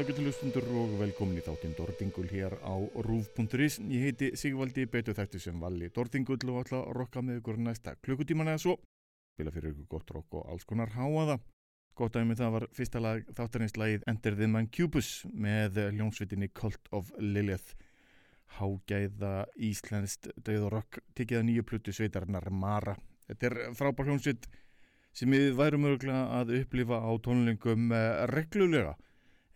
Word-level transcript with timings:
Góða 0.00 0.14
kvöldi 0.14 0.22
ágættulustundur 0.24 0.68
og 0.80 0.92
velkomin 0.96 1.36
í 1.36 1.42
þáttinn 1.44 1.74
Dordingul 1.76 2.28
hér 2.30 2.54
á 2.64 2.72
rúf.is. 3.04 3.74
Ég 3.84 4.04
heiti 4.06 4.30
Sigvaldi, 4.32 4.86
betur 4.88 5.12
þættu 5.12 5.36
sem 5.42 5.58
Valli 5.60 5.90
Dordingull 5.92 6.40
og 6.48 6.62
ætla 6.62 6.78
að 6.78 6.94
rokka 6.96 7.20
með 7.20 7.42
ykkur 7.42 7.58
næsta 7.60 7.92
klukkutíman 8.00 8.48
eða 8.48 8.62
svo. 8.62 8.76
Spila 9.34 9.52
fyrir 9.52 9.74
ykkur 9.74 9.90
gott 9.92 10.12
rokk 10.16 10.38
og 10.40 10.46
alls 10.54 10.64
konar 10.64 10.94
háaða. 10.94 11.36
Gott 11.92 12.16
aðeins 12.16 12.40
það 12.40 12.54
var 12.54 12.66
fyrsta 12.78 13.02
lag 13.04 13.28
þáttarins-lagið 13.36 14.06
Enter 14.08 14.38
the 14.38 14.48
Mancubus 14.48 15.10
með 15.34 15.82
hljómsvitinni 15.90 16.48
Cult 16.48 16.88
of 16.96 17.12
Lilith. 17.18 17.76
Hágæða 18.56 19.34
íslenskt 19.68 20.30
döð 20.40 20.70
og 20.70 20.74
rokk 20.78 21.02
tikið 21.12 21.42
að 21.42 21.46
nýju 21.50 21.66
pluttu 21.68 21.92
sveitarnar 21.92 22.48
Mara. 22.48 22.96
Þetta 23.28 23.50
er 23.52 23.60
frábær 23.76 24.08
hljómsvit 24.08 24.48
sem 25.12 25.28
við 25.28 25.52
værum 25.60 25.90
örgulega 25.92 26.40
að 26.40 26.56
upplifa 26.62 27.04
á 27.04 27.10
tónlingum 27.20 27.92
eh, 27.92 28.24
reglulega 28.32 28.96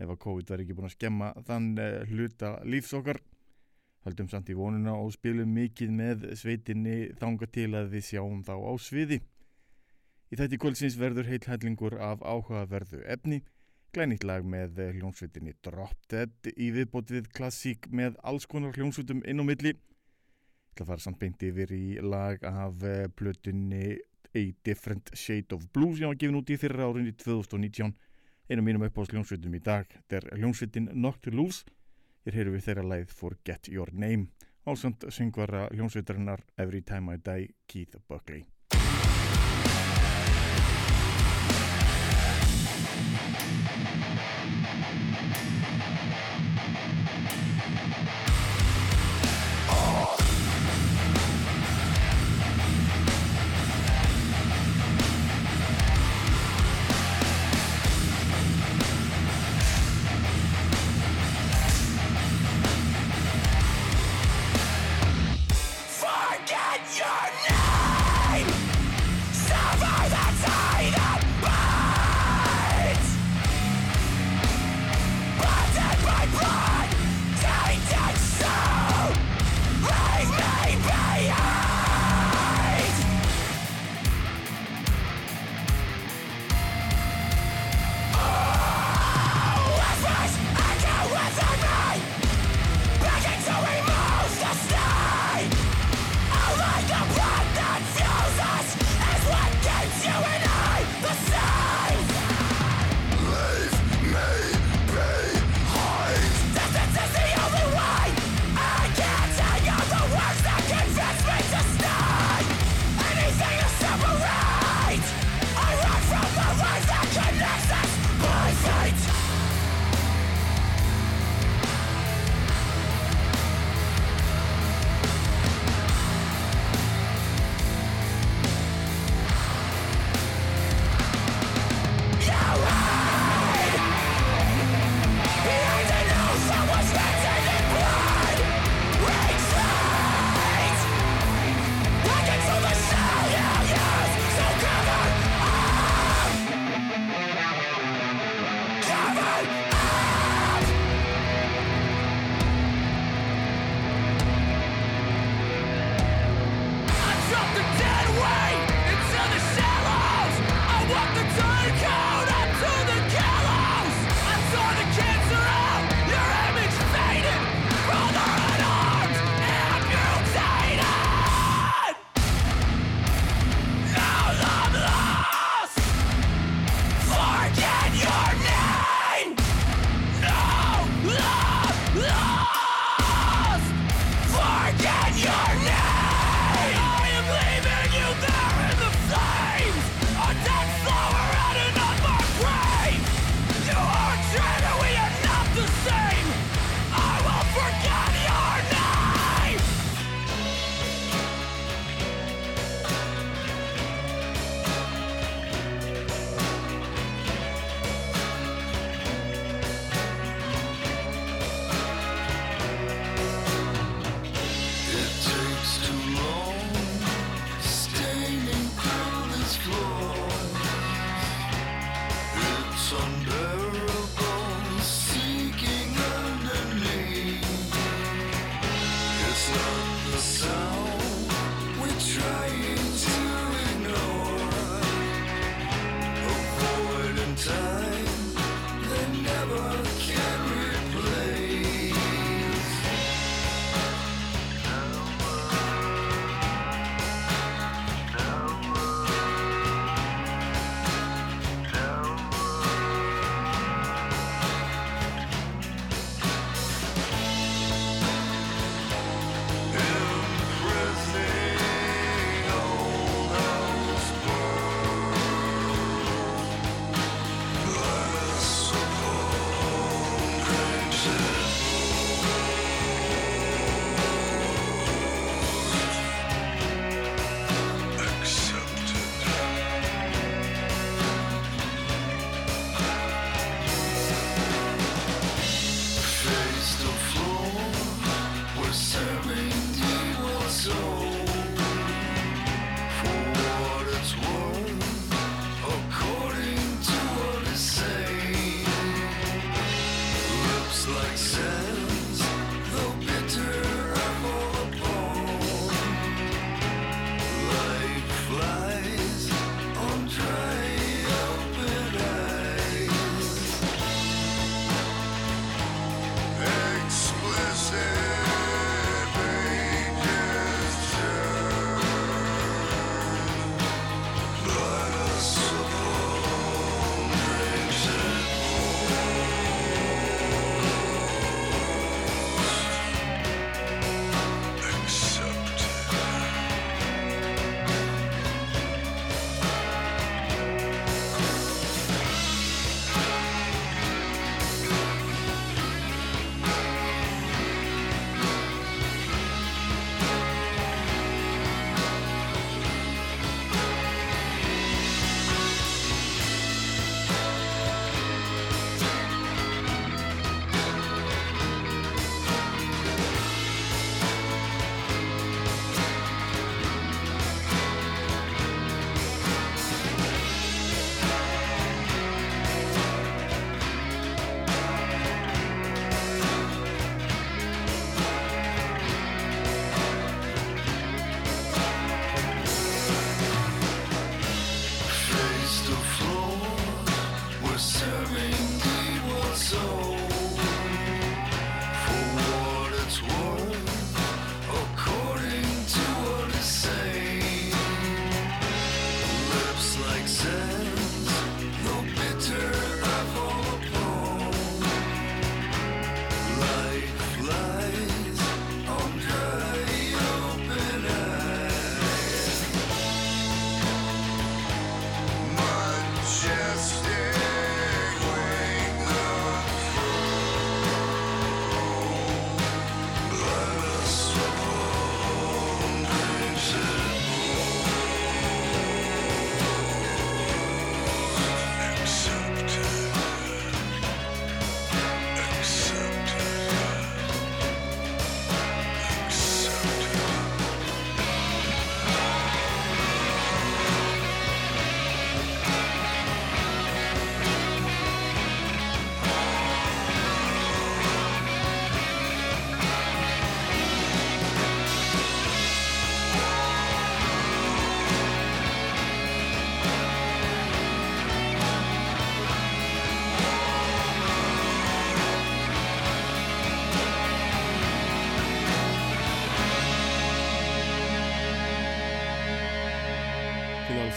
ef 0.00 0.10
að 0.10 0.20
COVID 0.24 0.50
verði 0.50 0.66
ekki 0.66 0.76
búin 0.78 0.88
að 0.88 0.96
skemma 0.96 1.30
þann 1.46 1.70
uh, 1.78 2.02
hluta 2.10 2.56
lífs 2.66 2.94
okkar. 2.96 3.20
Höldum 4.04 4.28
samt 4.28 4.50
í 4.52 4.56
vonuna 4.58 4.96
og 5.00 5.14
spilum 5.14 5.54
mikið 5.56 5.92
með 5.96 6.26
sveitinni 6.36 6.96
þanga 7.20 7.48
til 7.54 7.70
að 7.78 7.94
við 7.94 8.06
sjáum 8.10 8.42
þá 8.44 8.54
á 8.60 8.72
sviði. 8.82 9.20
Í 10.28 10.36
þetta 10.36 10.58
kvöldsins 10.60 10.98
verður 11.00 11.30
heilhællingur 11.30 11.96
af 12.02 12.20
áhugaverðu 12.20 13.00
efni. 13.14 13.40
Glænýtt 13.94 14.26
lag 14.26 14.44
með 14.44 14.80
hljómsveitinni 14.96 15.54
Drop 15.62 15.94
Dead 16.10 16.50
í 16.58 16.72
viðbót 16.74 17.12
við 17.14 17.30
klassík 17.36 17.86
með 17.94 18.18
alls 18.26 18.48
konar 18.50 18.74
hljómsveitum 18.74 19.22
inn 19.30 19.40
á 19.40 19.44
milli. 19.46 19.76
Það 20.74 20.90
fara 20.90 21.04
samt 21.04 21.20
beint 21.20 21.44
yfir 21.46 21.70
í 21.72 21.84
lag 22.02 22.42
af 22.44 22.82
uh, 22.82 23.04
plötunni 23.14 23.94
A 24.34 24.42
Different 24.66 25.14
Shade 25.14 25.54
of 25.54 25.68
Blue 25.72 25.94
sem 25.94 26.10
var 26.10 26.18
gefin 26.18 26.40
út 26.40 26.50
í 26.50 26.58
þyrra 26.58 26.90
árinni 26.90 27.14
2019 27.14 27.94
einu 28.50 28.62
mínum 28.62 28.84
upp 28.86 28.98
á 29.00 29.02
hljómsveitum 29.08 29.54
í 29.56 29.62
dag 29.64 29.86
þetta 29.88 30.20
er 30.20 30.38
hljómsveitin 30.38 30.90
Not 30.92 31.22
to 31.24 31.32
Lose. 31.32 31.64
Hér 32.24 32.38
heyrum 32.40 32.56
við 32.56 32.66
þeirra 32.68 32.88
leið 32.88 33.12
Forget 33.12 33.68
Your 33.68 33.92
Name 33.92 34.30
ásand 34.64 35.04
syngvara 35.12 35.68
hljómsveitarinnar 35.74 36.44
Every 36.56 36.80
Time 36.82 37.14
I 37.14 37.20
Die 37.20 37.54
Keith 37.68 37.96
Buckley 38.08 38.46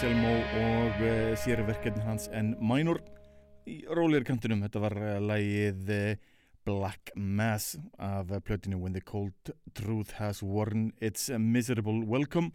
Anselmo 0.07 0.35
og 0.55 1.01
uh, 1.03 1.33
sérverkefni 1.35 1.99
hans 2.05 2.29
en 2.31 2.53
Minor 2.63 3.01
í 3.67 3.81
rólir 3.91 4.23
kantunum. 4.23 4.61
Þetta 4.63 4.79
var 4.79 4.93
uh, 4.95 5.09
lægið 5.19 5.91
uh, 5.91 6.37
Black 6.63 7.11
Mass 7.19 7.73
af 7.99 8.31
plötinu 8.47 8.79
When 8.79 8.95
the 8.95 9.03
Cold 9.03 9.51
Truth 9.75 10.15
Has 10.21 10.39
Worn 10.39 10.93
Its 11.03 11.27
Miserable 11.35 12.07
Welcome. 12.07 12.53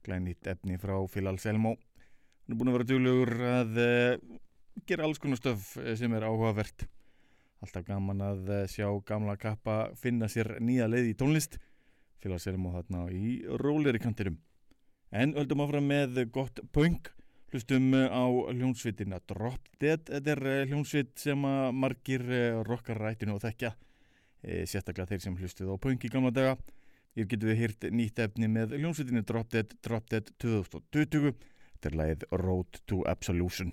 Glænýtt 0.00 0.48
efni 0.48 0.80
frá 0.80 0.96
Phil 1.12 1.28
Anselmo. 1.28 1.74
Hann 1.76 2.56
er 2.56 2.62
búin 2.62 2.72
að 2.72 2.78
vera 2.78 2.88
djúlegur 2.94 3.36
að 3.50 3.78
gera 4.88 5.04
alls 5.10 5.20
konar 5.20 5.42
stöf 5.42 5.74
sem 5.76 6.16
er 6.16 6.24
áhugavert. 6.24 6.88
Alltaf 7.60 7.84
gaman 7.84 8.24
að 8.30 8.54
sjá 8.72 8.88
gamla 9.04 9.36
kappa 9.36 9.90
finna 9.92 10.32
sér 10.32 10.56
nýja 10.56 10.88
leið 10.88 11.12
í 11.12 11.16
tónlist. 11.20 11.60
Phil 12.16 12.32
Anselmo 12.32 12.72
þarna 12.80 13.10
í 13.12 13.42
rólir 13.60 14.00
kantinum. 14.00 14.40
En 15.08 15.32
höldum 15.32 15.62
áfram 15.64 15.86
með 15.88 16.18
gott 16.34 16.60
punk, 16.74 17.08
hlustum 17.52 17.94
á 17.96 18.28
hljónsvitina 18.52 19.22
Drop 19.30 19.70
Dead. 19.80 20.02
Þetta 20.04 20.34
er 20.34 20.42
eh, 20.52 20.64
hljónsvit 20.68 21.14
sem 21.22 21.46
margir 21.72 22.26
eh, 22.28 22.58
rockar 22.68 23.00
rættinu 23.00 23.38
og 23.38 23.44
þekkja, 23.46 23.72
sérstaklega 24.68 25.08
þeir 25.14 25.24
sem 25.24 25.38
hlustuð 25.40 25.72
á 25.72 25.76
punk 25.80 26.04
í 26.04 26.12
gamla 26.12 26.30
daga. 26.34 26.58
Hér 27.16 27.26
getum 27.32 27.50
við 27.50 27.62
hýrt 27.62 27.88
nýtt 27.90 28.20
efni 28.22 28.52
með 28.52 28.76
hljónsvitinu 28.76 29.24
Drop 29.26 29.48
Dead, 29.50 29.72
Drop 29.82 30.12
Dead 30.12 30.28
2020. 30.44 31.34
Þetta 31.78 31.90
er 31.90 32.00
lagið 32.02 32.28
Road 32.44 32.82
to 32.86 33.02
Absolution. 33.08 33.72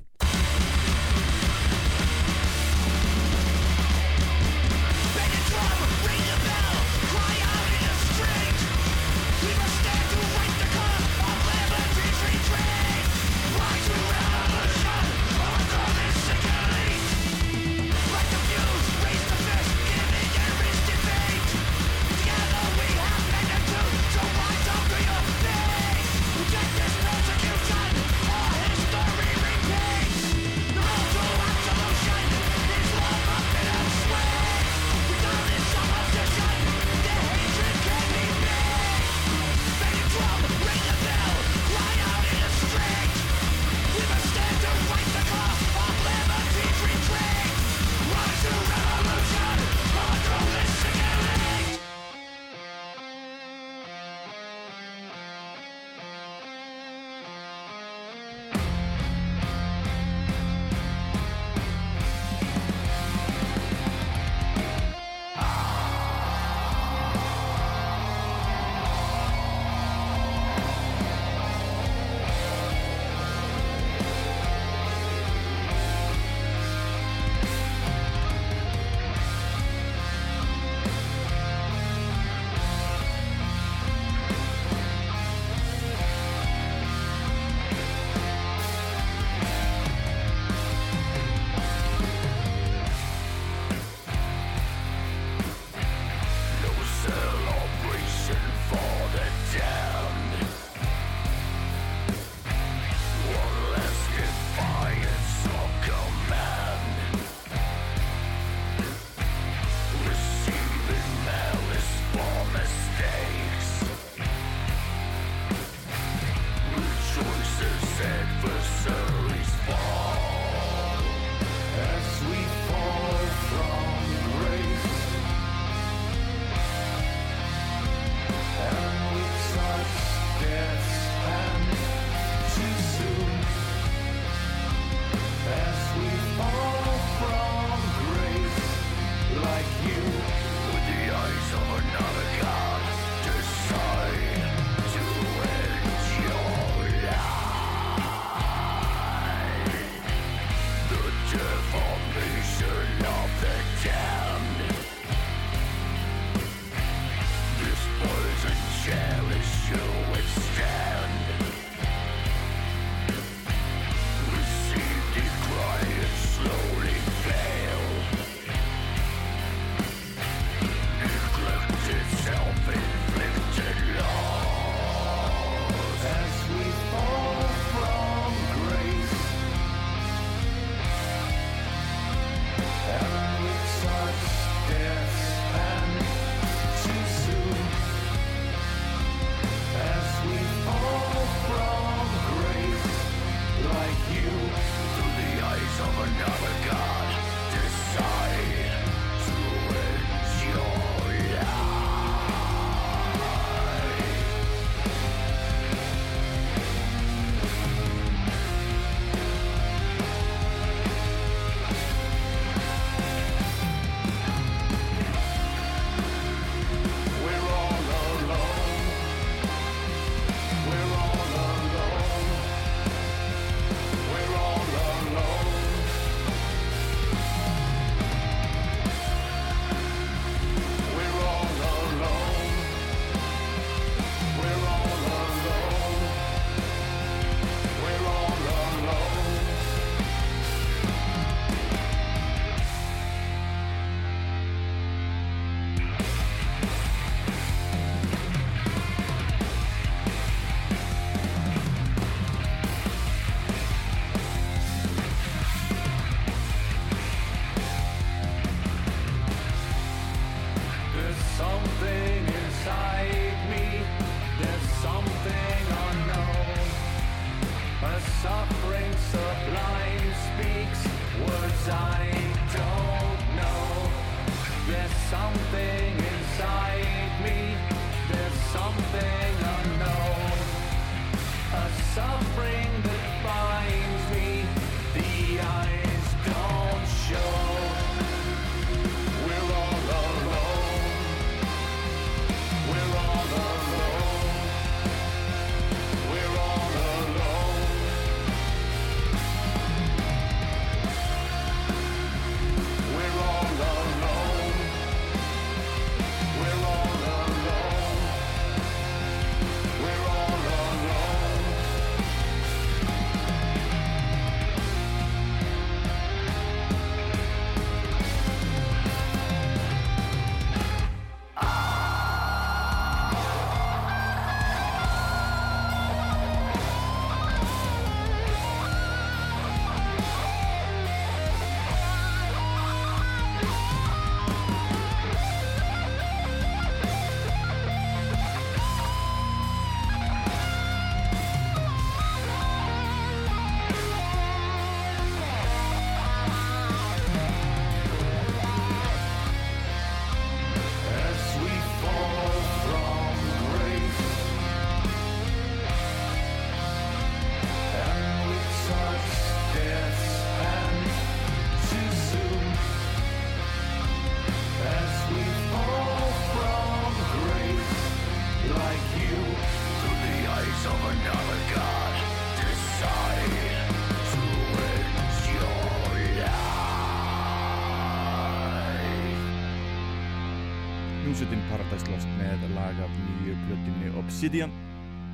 Hljómsveitin 381.05 381.41
Paradise 381.51 381.85
Lost 381.91 382.07
með 382.17 382.43
lag 382.55 382.79
af 382.81 382.93
nýju 382.97 383.35
blötinni 383.43 383.91
Obsidian. 383.99 384.53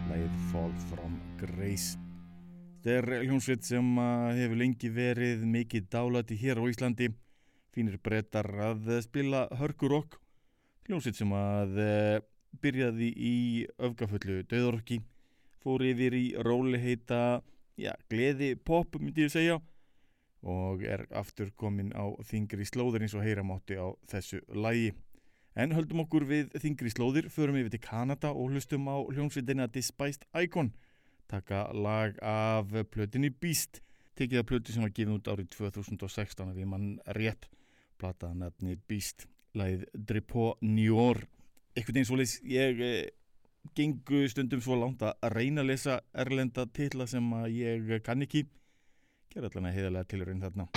Lagið 0.08 0.38
Fall 0.48 0.72
from 0.88 1.18
Grace. 1.42 1.98
Þetta 2.80 2.94
er 2.94 3.26
hljómsveit 3.26 3.68
sem 3.68 3.90
hefur 4.38 4.62
lengi 4.62 4.92
verið 4.96 5.44
mikið 5.44 5.90
dálati 5.92 6.38
hér 6.40 6.64
á 6.64 6.72
Íslandi. 6.72 7.10
Fínir 7.76 8.00
brettar 8.00 8.48
að 8.70 8.88
spila 9.04 9.44
hörkurokk 9.60 10.16
hljómsveit 10.88 11.20
sem 11.20 11.36
að 11.36 11.84
eh, 11.84 12.24
byrjaði 12.64 13.12
í 13.12 13.36
öfgaföllu 13.76 14.46
döðorki 14.48 15.02
fór 15.60 15.84
yfir 15.92 16.16
í 16.16 16.26
róliheita 16.40 17.42
já, 17.76 17.92
gleði 18.08 18.54
pop 18.56 18.96
myndi 18.96 19.28
ég 19.28 19.36
segja 19.36 19.60
og 20.40 20.88
er 20.88 21.10
aftur 21.12 21.52
komin 21.52 21.92
á 21.92 22.16
þingri 22.24 22.64
slóður 22.64 23.04
eins 23.04 23.20
og 23.20 23.28
heyramátti 23.28 23.76
á 23.76 23.92
þessu 24.08 24.46
lægi 24.56 24.94
En 25.52 25.74
höldum 25.76 26.06
okkur 26.06 26.24
við 26.30 26.54
þingri 26.64 26.92
slóðir, 26.94 27.28
förum 27.28 27.58
við 27.60 27.74
til 27.74 27.82
Kanada 27.84 28.30
og 28.32 28.54
hlustum 28.54 28.86
á 28.88 28.96
hljómsveitina 29.04 29.68
Despised 29.68 30.24
Icon, 30.32 30.72
taka 31.28 31.66
lag 31.76 32.16
af 32.24 32.72
plötinni 32.94 33.34
Beast, 33.36 33.82
tekið 34.16 34.40
af 34.40 34.48
plöti 34.48 34.72
sem 34.72 34.86
var 34.86 34.94
gefið 34.96 35.18
út 35.18 35.28
árið 35.28 35.50
2016 35.58 36.54
við 36.56 36.70
mann 36.72 36.94
rétt, 37.18 37.50
plataða 38.00 38.46
nefni 38.46 38.78
Beast, 38.88 39.28
lagið 39.52 39.84
Dripo 39.92 40.54
Njor. 40.64 41.26
Ekkert 41.76 42.00
eins 42.00 42.14
og 42.16 42.22
leys, 42.22 42.38
ég 42.48 42.80
eh, 42.80 43.12
gengu 43.76 44.24
stundum 44.32 44.64
svo 44.64 44.80
langt 44.80 45.04
að 45.04 45.20
reyna 45.36 45.66
að 45.66 45.74
lesa 45.74 46.00
erlenda 46.16 46.64
titla 46.72 47.10
sem 47.12 47.28
ég 47.52 47.92
kann 48.08 48.24
ekki, 48.24 48.46
gera 49.36 49.52
allan 49.52 49.68
að 49.68 49.78
heiðalega 49.82 50.12
tilurinn 50.16 50.48
þarna. 50.48 50.72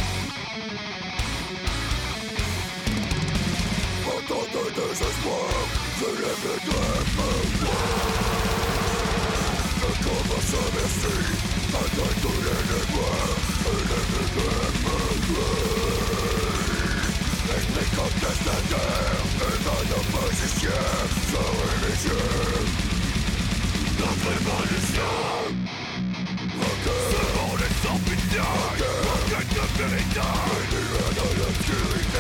This 4.75 5.01
is 5.01 5.19
work 5.25 5.69
To 5.99 6.07
live 6.07 6.45
in 6.51 6.61
the 6.67 6.83
The 9.81 9.91
conversation 10.03 10.75
And 11.75 11.95
I 11.95 12.13
do 12.23 12.33
anywhere 12.55 13.31
And 13.71 13.91
everything 13.99 14.75
Make 17.49 17.69
me 17.75 17.85
contest 17.95 18.41
the 18.45 18.57
And 19.47 19.65
I 19.65 19.81
the 19.91 20.01
position 20.11 21.07
So 21.31 21.43
anything 21.75 22.69
Nothing 24.01 24.41
but 24.47 24.71
is 24.75 24.89
young 24.97 25.55
Again 26.67 27.11
Simone 27.11 27.63
is 27.69 27.85
up 27.93 28.07
and 28.15 28.25
down 28.35 28.75
Again 29.23 29.49
the 29.55 29.65
billy 29.79 30.05
down 30.15 30.94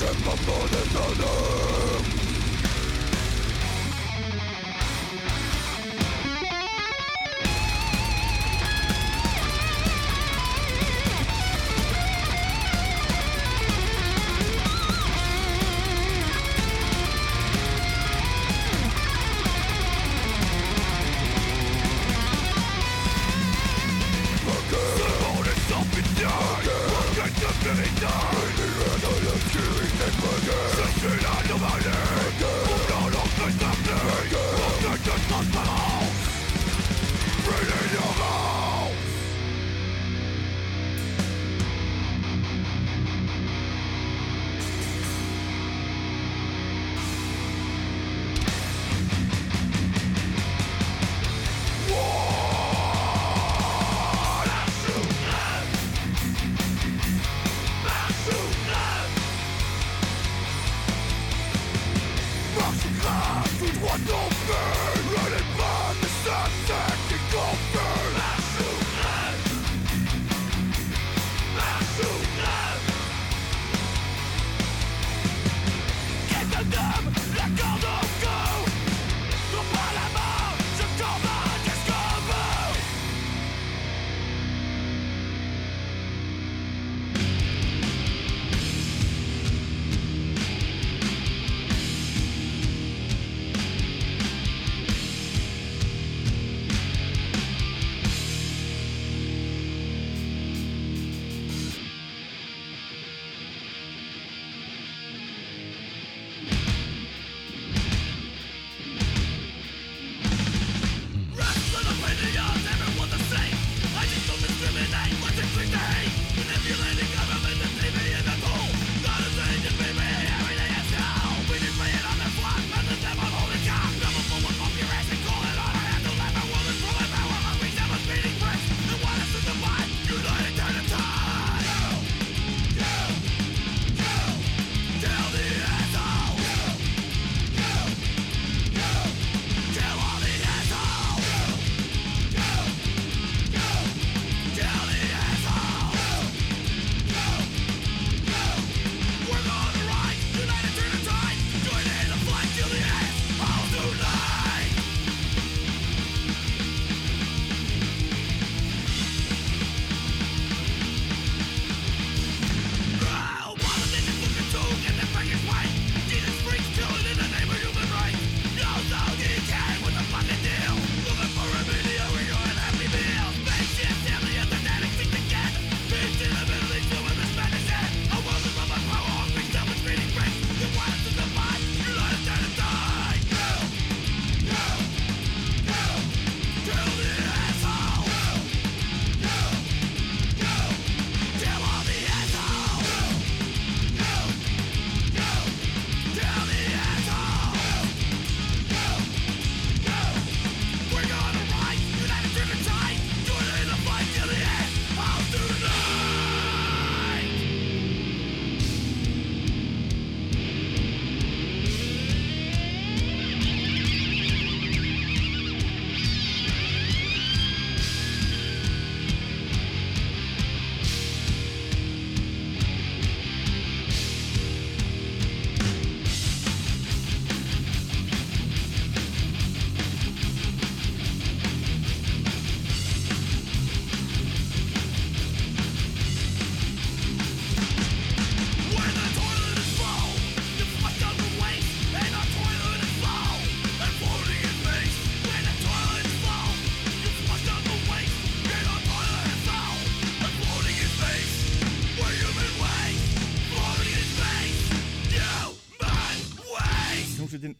Trzeba 0.00 0.32
polecam 0.46 2.19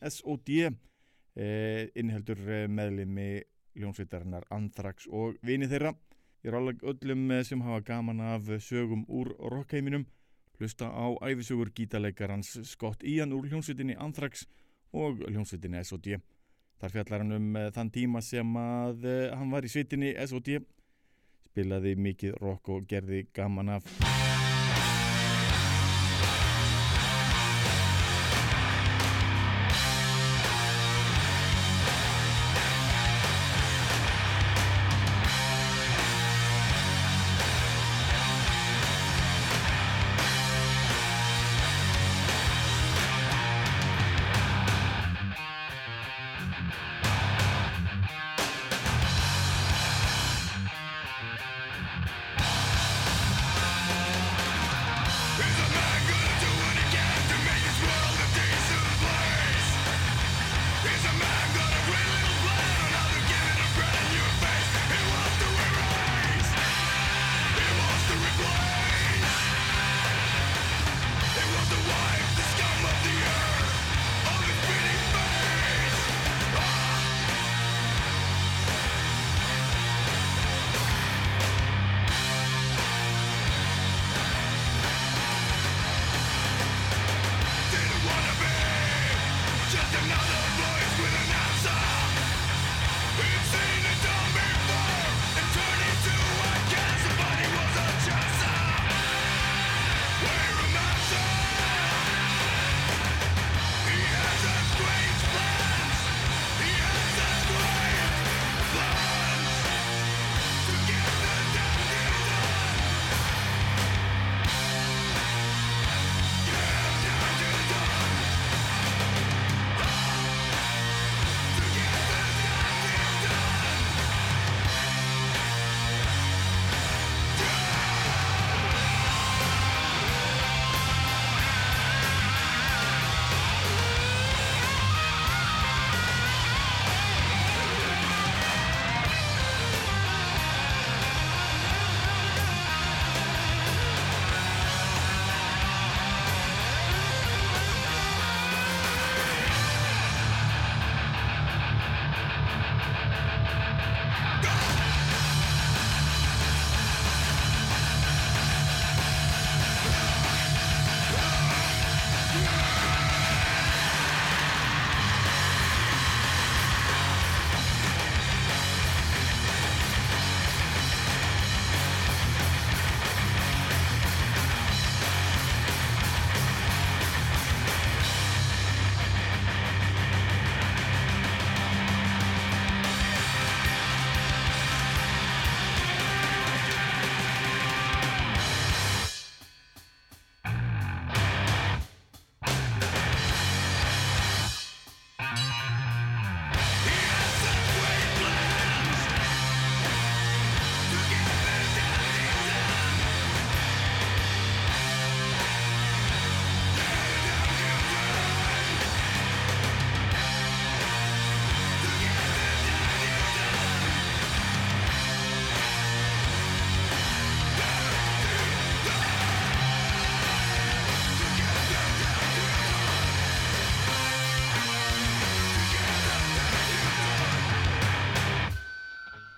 S.O.D. 0.02 0.70
Eh, 1.38 1.88
inniheldur 1.94 2.40
eh, 2.50 2.66
meðlimi 2.68 3.42
hljónsveitarinnar 3.78 4.48
Anthrax 4.50 5.06
og 5.06 5.38
vini 5.46 5.68
þeirra. 5.70 5.92
Ég 6.44 6.54
ráðleg 6.54 6.82
öllum 6.82 7.30
eh, 7.30 7.44
sem 7.46 7.62
hafa 7.62 7.84
gaman 7.86 8.22
af 8.32 8.50
sögum 8.64 9.04
úr 9.08 9.30
rockheiminum 9.38 10.08
hlusta 10.58 10.90
á 10.90 11.06
æfisögur 11.24 11.70
gítarleikarans 11.72 12.58
Scott 12.68 13.04
Ian 13.06 13.32
úr 13.32 13.46
hljónsveitinni 13.48 13.96
Anthrax 13.96 14.44
og 14.92 15.22
hljónsveitinni 15.28 15.84
S.O.D. 15.84 16.18
Þar 16.80 16.96
fjallar 16.96 17.24
hann 17.24 17.36
um 17.36 17.56
þann 17.76 17.94
tíma 17.94 18.24
sem 18.24 18.56
að 18.56 19.06
hann 19.36 19.52
var 19.52 19.64
í 19.64 19.72
sveitinni 19.72 20.14
S.O.D. 20.26 20.60
Spilaði 21.50 21.96
mikið 21.96 22.38
rock 22.40 22.72
og 22.72 22.88
gerði 22.88 23.26
gaman 23.36 23.76
af. 23.78 24.39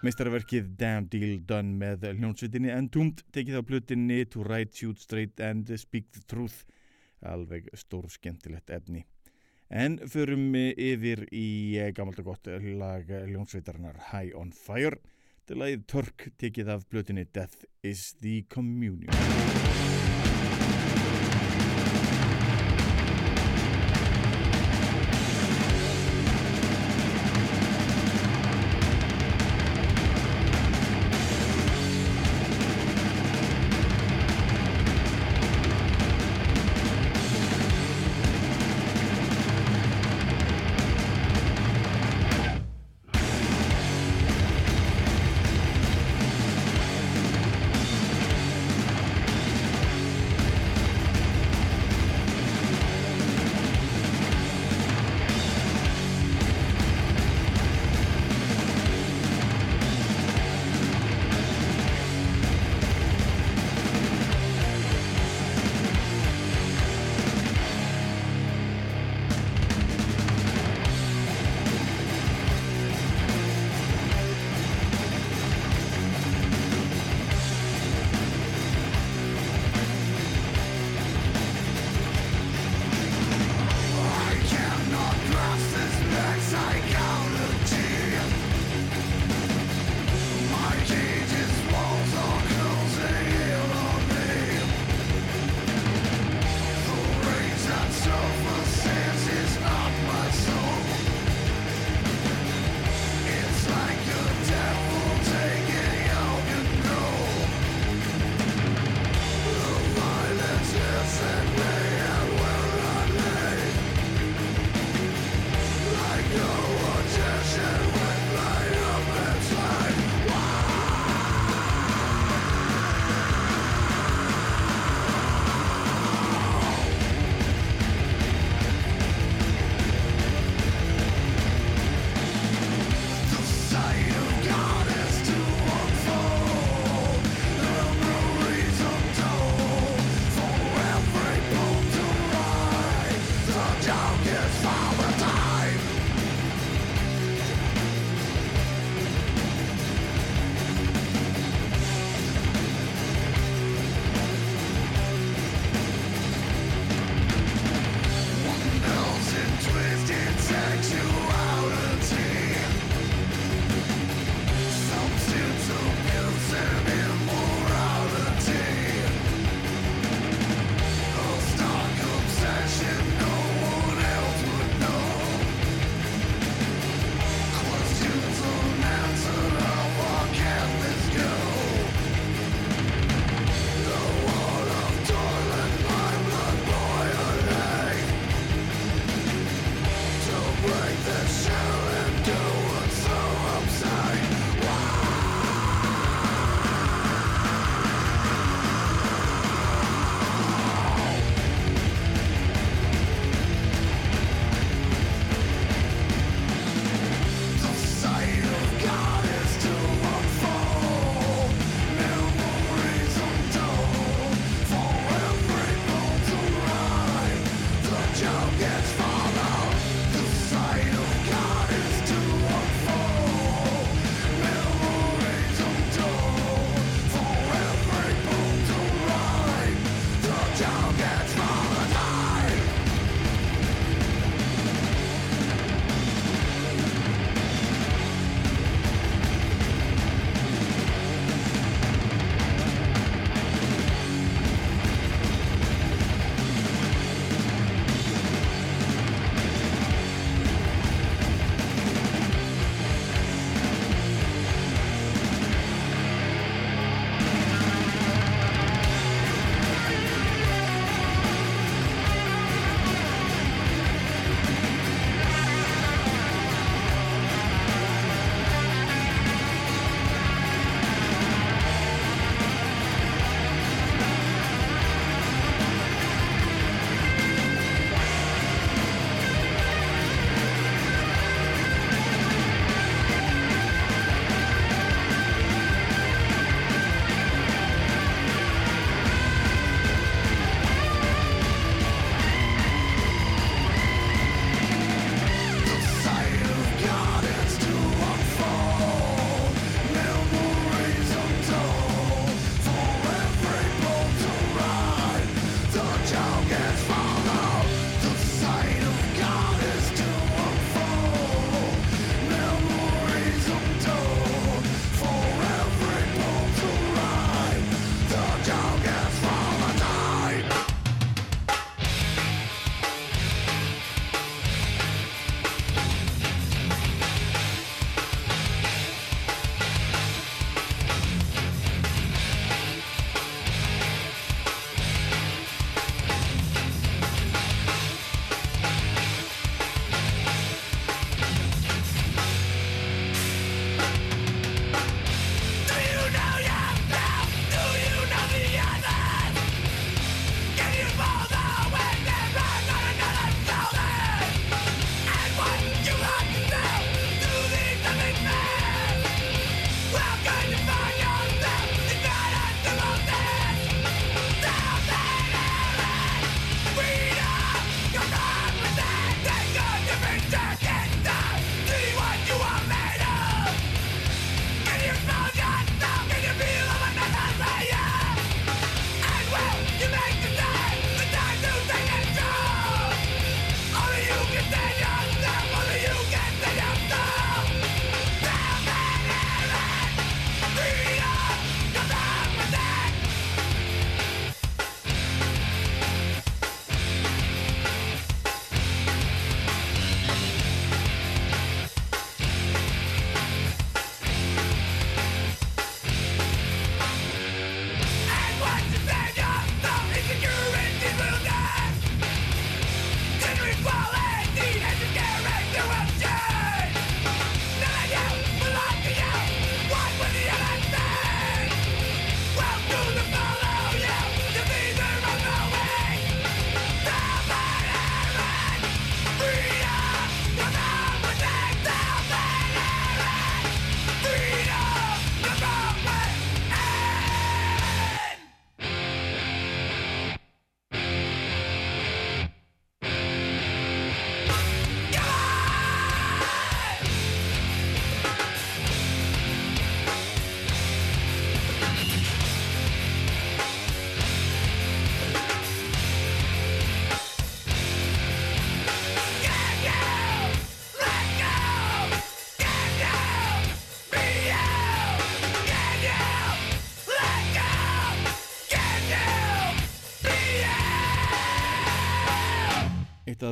Meistarverkið 0.02 0.72
Damn 0.80 1.04
Deal 1.06 1.36
Done 1.46 1.76
með 1.78 2.08
hljónsvitinni 2.16 2.72
Entombed 2.74 3.20
tekið 3.30 3.58
á 3.58 3.62
blutinni 3.62 4.16
To 4.32 4.42
Write, 4.42 4.74
Shoot 4.74 4.98
Straight 4.98 5.38
and 5.38 5.70
Speak 5.78 6.08
the 6.10 6.24
Truth. 6.26 6.64
Alveg 7.22 7.68
stór 7.78 8.08
skemmtilegt 8.10 8.72
efni. 8.74 9.04
En 9.70 10.00
förum 10.10 10.56
yfir 10.58 11.22
í 11.30 11.78
gammalt 11.94 12.18
og 12.18 12.32
gott 12.32 12.50
lag 12.82 13.06
hljónsvitarinnar 13.06 14.08
High 14.10 14.34
on 14.34 14.50
Fire. 14.50 14.98
Til 15.46 15.62
lagið 15.62 15.86
Turk 15.94 16.26
tekið 16.34 16.74
af 16.74 16.88
blutinni 16.90 17.28
Death 17.30 17.62
is 17.86 18.10
the 18.18 18.42
Communion 18.50 19.71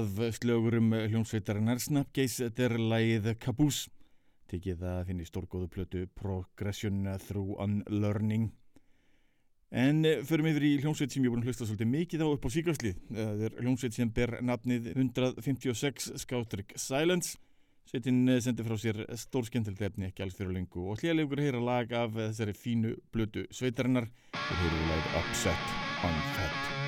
af 0.00 0.20
slögurum 0.38 0.94
hljómsveitarinnar 0.94 1.80
Snapcase 1.82 2.48
der 2.56 2.76
lagið 2.80 3.34
Caboose 3.42 3.90
tekið 4.50 4.82
að 4.82 5.02
finna 5.10 5.24
í 5.24 5.28
stórgóðu 5.28 5.68
plötu 5.70 6.06
Progression 6.16 7.04
Through 7.26 7.60
Unlearning 7.62 8.50
En 9.70 10.02
förum 10.26 10.48
yfir 10.50 10.64
í 10.66 10.70
hljómsveit 10.82 11.12
sem 11.14 11.22
ég 11.22 11.30
er 11.30 11.34
búin 11.36 11.44
að 11.44 11.52
hlusta 11.52 11.68
svolítið 11.68 11.90
mikið 11.92 12.24
á 12.26 12.28
upp 12.32 12.42
á 12.42 12.50
síkastlið. 12.50 12.96
Það 13.14 13.44
er 13.46 13.54
hljómsveit 13.60 13.94
sem 13.94 14.10
ber 14.16 14.32
nafnið 14.42 14.88
156 14.96 16.10
Skátrygg 16.24 16.74
Silence. 16.74 17.38
Sveitin 17.86 18.26
sendi 18.42 18.66
frá 18.66 18.74
sér 18.78 19.04
stórskendilegt 19.18 19.86
efni 19.92 20.10
ekki 20.10 20.26
alls 20.26 20.34
fyrir 20.38 20.56
lengu 20.58 20.90
og 20.90 20.98
að 21.38 21.46
heyra 21.46 21.62
lag 21.70 21.94
af 22.02 22.18
þessari 22.18 22.58
fínu 22.58 22.96
blötu 23.14 23.46
sveitarinnar 23.54 24.10
og 24.34 24.60
heyru 24.64 24.84
lag 24.90 25.16
Upset 25.22 25.74
Unfed. 26.02 26.50
hljómsveitinni 26.50 26.79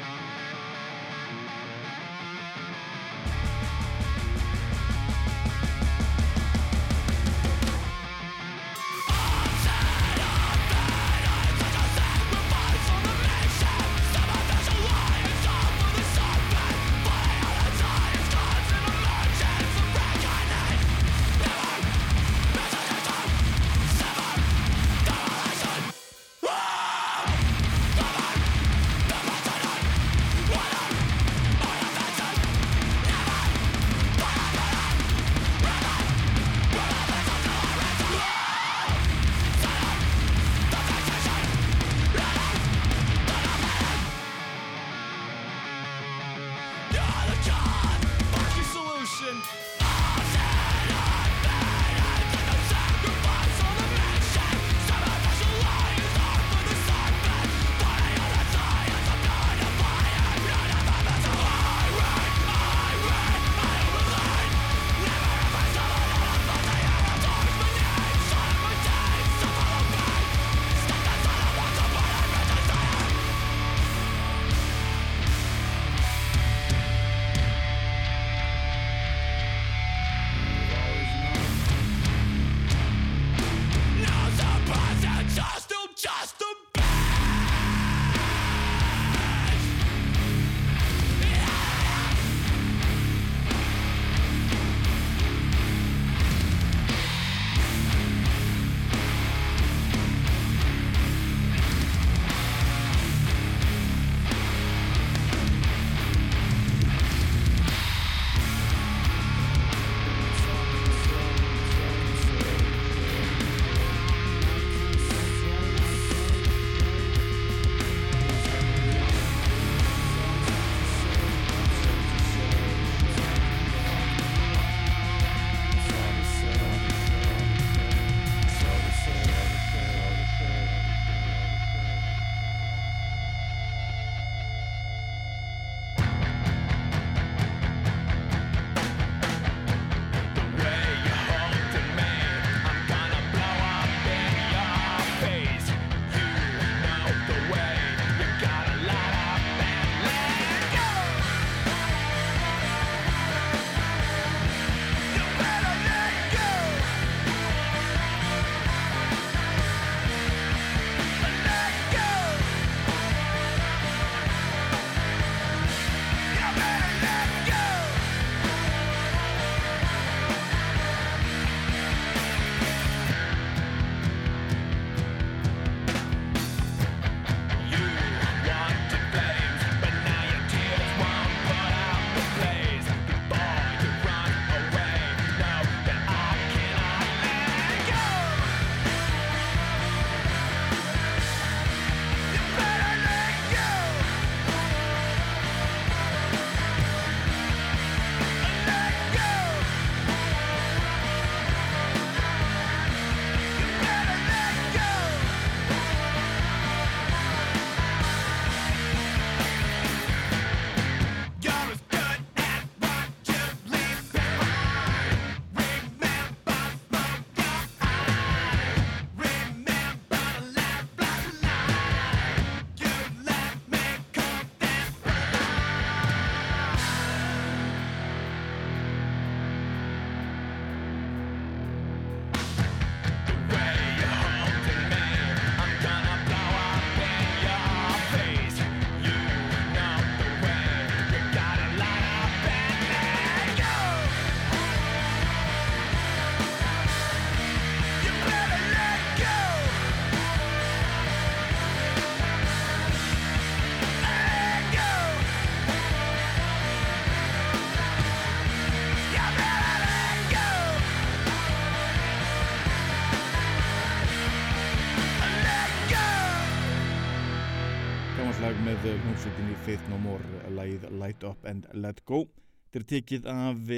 Faith 269.63 269.91
No 269.91 269.99
More 270.03 270.53
lagið 270.57 270.89
Light 270.99 271.23
Up 271.27 271.45
and 271.47 271.67
Let 271.73 272.05
Go 272.09 272.25
Þetta 272.73 272.81
er 272.81 272.85
tekið 272.89 273.27
af 273.29 273.71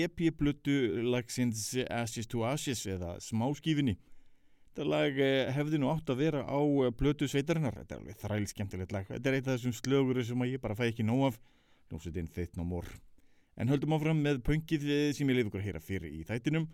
EP-blötu 0.00 0.74
lagsins 1.12 1.66
Ashes 1.84 2.24
to 2.32 2.46
Ashes 2.48 2.86
eða 2.88 3.18
smáskífinni. 3.20 3.92
Þetta 4.70 4.86
lag 4.88 5.18
eh, 5.20 5.50
hefði 5.52 5.82
nú 5.82 5.90
átt 5.92 6.08
að 6.08 6.22
vera 6.22 6.40
á 6.48 6.56
eh, 6.56 6.88
blötu 6.96 7.28
sveitarinnar. 7.28 7.76
Þetta 7.82 7.94
er 7.94 8.00
alveg 8.00 8.22
þræl 8.22 8.46
skemmtilegt 8.48 8.94
lag. 8.96 9.04
Þetta 9.10 9.28
er 9.28 9.36
eitt 9.36 9.50
af 9.50 9.58
þessum 9.58 9.74
slögur 9.76 10.22
sem 10.24 10.46
ég 10.48 10.62
bara 10.64 10.78
fæ 10.78 10.86
ekki 10.86 11.04
nóg 11.04 11.26
af. 11.26 11.36
Ljómsveitin 11.92 12.32
Þeitt 12.32 12.56
no 12.56 12.64
More. 12.70 12.96
En 13.60 13.68
höldum 13.68 13.98
áfram 13.98 14.24
með 14.24 14.40
pöngið 14.48 14.88
eh, 14.88 15.04
sem 15.12 15.28
ég 15.28 15.42
leif 15.42 15.50
ykkur 15.50 15.60
að 15.60 15.68
heyra 15.68 15.84
fyrir 15.84 16.16
í 16.16 16.24
þættinum. 16.30 16.70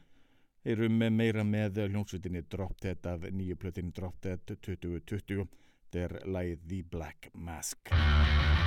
Heyrum 0.62 1.02
meira 1.18 1.42
með 1.42 1.82
hljómsveitinni 1.88 2.46
Drop 2.54 2.78
Dead 2.86 3.10
af 3.10 3.26
nýju 3.34 3.58
plötinni 3.58 3.90
Drop 3.98 4.22
Dead 4.22 4.54
2020. 4.54 5.50
Þetta 5.94 6.06
er 6.08 6.26
lagið 6.26 6.62
The 6.66 6.80
Black 6.90 7.28
Mask. 7.38 8.63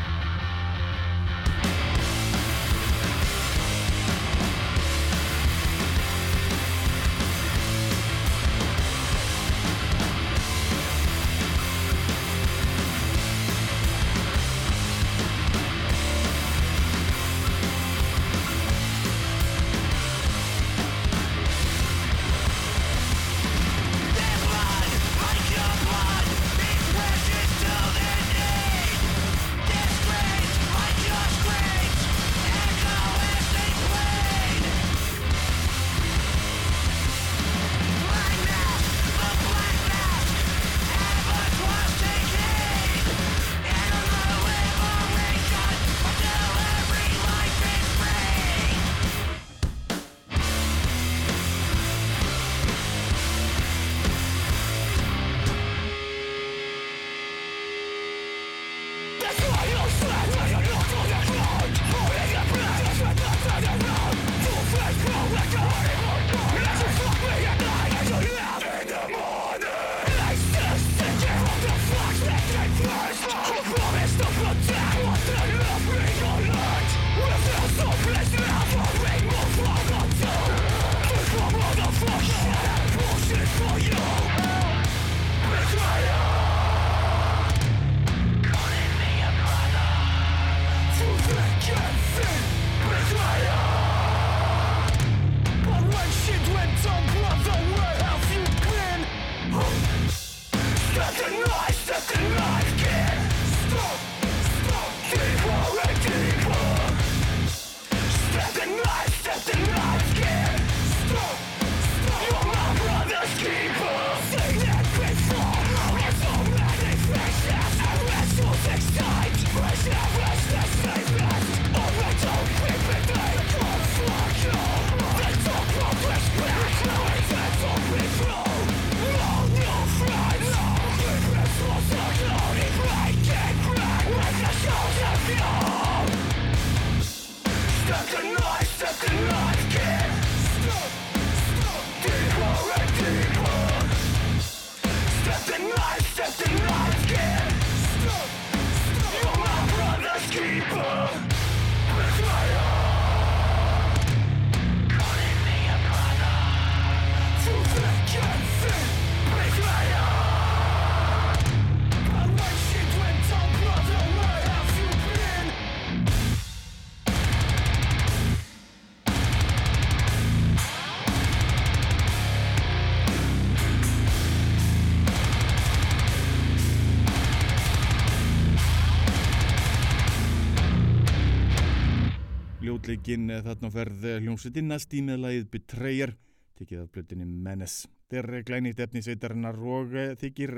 Ljótleikinn 183.08 183.40
þarna 183.40 183.70
ferð 183.72 184.02
hljómsveitin 184.20 184.66
næstí 184.68 185.00
með 185.00 185.22
lagið 185.24 185.46
Betrayer, 185.54 186.12
tekið 186.60 186.82
af 186.82 186.88
blötinni 186.92 187.24
Menace. 187.24 187.88
Þetta 188.12 188.18
er 188.20 188.44
glænýtt 188.44 188.82
efni 188.84 189.02
sveitarinnar 189.06 189.56
og 189.64 189.94
eh, 189.96 190.10
þykir 190.20 190.52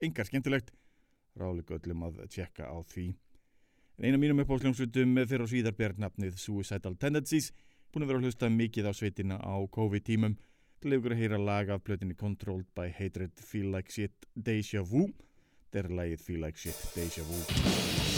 engar 0.00 0.24
skemmtilegt. 0.24 0.70
Ráleika 1.36 1.76
öllum 1.76 2.06
að 2.08 2.22
tjekka 2.32 2.70
á 2.72 2.76
því. 2.88 3.04
En 3.98 4.06
eina 4.08 4.20
mínum 4.22 4.40
upp 4.40 4.48
á 4.48 4.56
hljómsveitum 4.62 5.12
fyrir 5.26 5.44
á 5.44 5.52
svíðar 5.52 5.76
ber 5.76 5.98
nafnið 6.00 6.38
Suicidal 6.40 6.96
Tendencies. 6.96 7.50
Búin 7.92 8.06
að 8.06 8.14
vera 8.14 8.22
að 8.22 8.28
hlusta 8.30 8.48
mikið 8.54 8.88
á 8.88 8.92
sveitina 8.96 9.36
á 9.36 9.60
COVID-tímum. 9.68 10.38
Til 10.80 10.96
ykkur 10.96 11.12
að 11.18 11.20
heyra 11.20 11.42
lag 11.50 11.68
af 11.68 11.84
blötinni 11.84 12.16
Controlled 12.16 12.70
by 12.72 12.88
Hatred 12.96 13.36
Feel 13.44 13.68
Like 13.76 13.92
Shit 13.92 14.24
Deja 14.32 14.80
Vu. 14.80 15.10
Er 15.76 15.92
lagið 15.92 16.24
Feel 16.24 16.48
Like 16.48 16.56
Shit 16.56 16.80
Deja 16.96 17.28
Vu. 17.28 18.09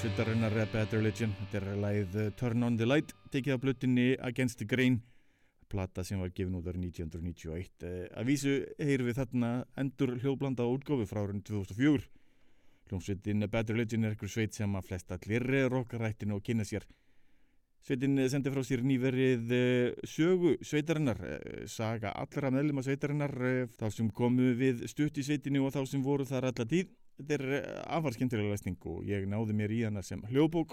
Hljómsveitarinnar 0.00 0.54
Bad 0.72 0.92
Religion. 0.96 1.32
Þetta 1.36 1.58
er 1.58 1.64
lagið 1.76 2.14
uh, 2.16 2.28
Turn 2.40 2.62
on 2.64 2.76
the 2.80 2.86
Light, 2.86 3.10
tekið 3.34 3.52
af 3.52 3.58
blutinni 3.60 4.04
Against 4.24 4.56
the 4.56 4.64
Grain, 4.64 4.94
plata 5.68 6.00
sem 6.06 6.22
var 6.22 6.30
gefin 6.32 6.54
út 6.56 6.70
árið 6.70 6.86
1991. 6.86 7.66
Uh, 7.84 8.06
Að 8.16 8.30
vísu 8.30 8.54
heyrum 8.80 9.10
við 9.10 9.18
þarna 9.18 9.50
endur 9.82 10.14
hljóðblanda 10.22 10.64
útgófi 10.72 11.04
frá 11.10 11.20
árið 11.26 11.42
2004. 11.50 12.06
Hljómsveitin 12.88 13.48
Bad 13.52 13.74
Religion 13.74 14.06
er 14.08 14.14
einhver 14.14 14.32
sveit 14.32 14.56
sem 14.56 14.78
að 14.80 14.88
flest 14.88 15.12
allir 15.12 15.44
rockarættinu 15.68 16.38
og 16.38 16.46
kynna 16.48 16.64
sér. 16.64 16.88
Sveitin 17.84 18.16
sendi 18.32 18.54
frá 18.54 18.64
sér 18.64 18.86
nýverið 18.86 19.52
sögu 20.08 20.54
sveitarinnar, 20.64 21.20
saga 21.68 22.14
allra 22.16 22.54
meðluma 22.56 22.86
sveitarinnar, 22.88 23.36
uh, 23.36 23.68
þá 23.76 23.90
sem 23.98 24.08
komu 24.08 24.54
við 24.56 24.86
stutt 24.94 25.20
í 25.20 25.28
sveitinu 25.28 25.66
og 25.66 25.76
þá 25.76 25.82
sem 25.92 26.08
voru 26.08 26.24
þar 26.24 26.54
alla 26.54 26.68
tíð. 26.72 26.88
Þetta 27.20 27.36
er 27.36 27.54
eh, 27.58 27.80
afar 27.98 28.16
skemmtilega 28.16 28.54
lesning 28.54 28.78
og 28.88 29.04
ég 29.08 29.26
náði 29.28 29.56
mér 29.56 29.74
í 29.76 29.82
hana 29.84 30.02
sem 30.06 30.22
hljóðbók. 30.30 30.72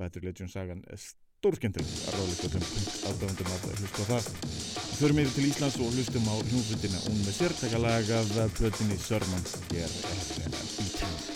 Better 0.00 0.24
Legend 0.24 0.52
sagan 0.52 0.82
er 0.92 1.00
stórskemmtileg 1.00 1.92
að 2.08 2.16
ráðleika 2.16 2.48
öllum 2.48 2.64
aðdöfundum 3.10 3.52
að 3.52 3.68
hlusta 3.82 4.08
á 4.08 4.10
það. 4.14 4.30
Við 4.46 4.98
förum 5.02 5.22
yfir 5.22 5.34
til 5.36 5.48
Íslands 5.50 5.80
og 5.80 5.92
hlustum 5.92 6.32
á 6.32 6.34
hljómsveitina 6.40 7.04
hún 7.04 7.24
með 7.26 7.40
sértaka 7.42 7.82
lag 7.84 8.12
af 8.16 8.36
plötinni 8.56 9.00
Sörmann. 9.04 9.50
Hér 9.72 9.84
er 9.84 9.98
eh, 10.16 10.54
Beatin. 10.56 11.35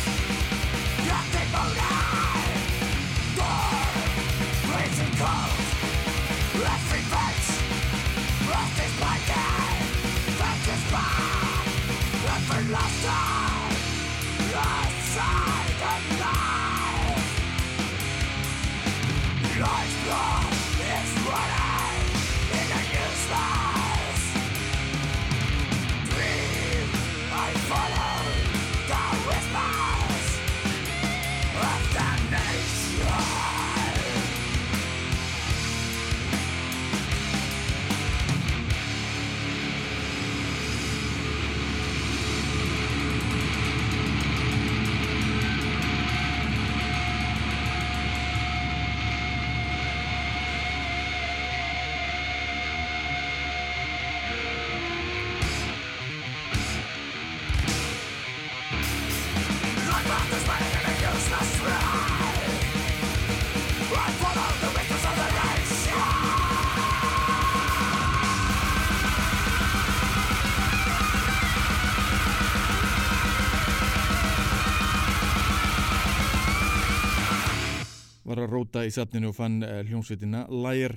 var 78.41 78.49
að 78.49 78.55
róta 78.55 78.85
í 78.87 78.91
safninu 78.93 79.29
og 79.29 79.37
fann 79.37 79.61
uh, 79.61 79.81
hljómsveitina 79.85 80.45
Liar, 80.49 80.95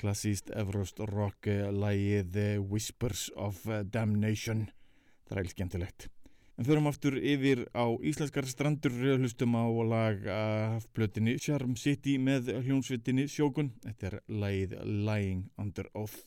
klassíst 0.00 0.50
Everest 0.52 1.00
rock 1.08 1.48
lagið 1.48 2.32
The 2.34 2.48
Whispers 2.60 3.30
of 3.36 3.62
uh, 3.68 3.80
Damnation. 3.84 4.66
Eilt 5.32 5.54
skemmtilegt. 5.54 6.10
En 6.60 6.66
förum 6.68 6.90
aftur 6.90 7.16
yfir 7.16 7.64
á 7.72 7.88
íslenskar 8.04 8.44
strandur 8.44 8.92
hlustum 9.16 9.56
á 9.56 9.64
lag 9.88 10.26
af 10.28 10.84
blötinni 10.92 11.38
Charm 11.40 11.72
City 11.80 12.18
með 12.20 12.52
hljómsveitinni 12.60 13.24
Sjókun 13.32 13.72
þetta 13.86 14.10
er 14.10 14.20
lagið 14.28 14.76
Lying 14.84 15.48
Under 15.56 15.88
Oath 15.96 16.20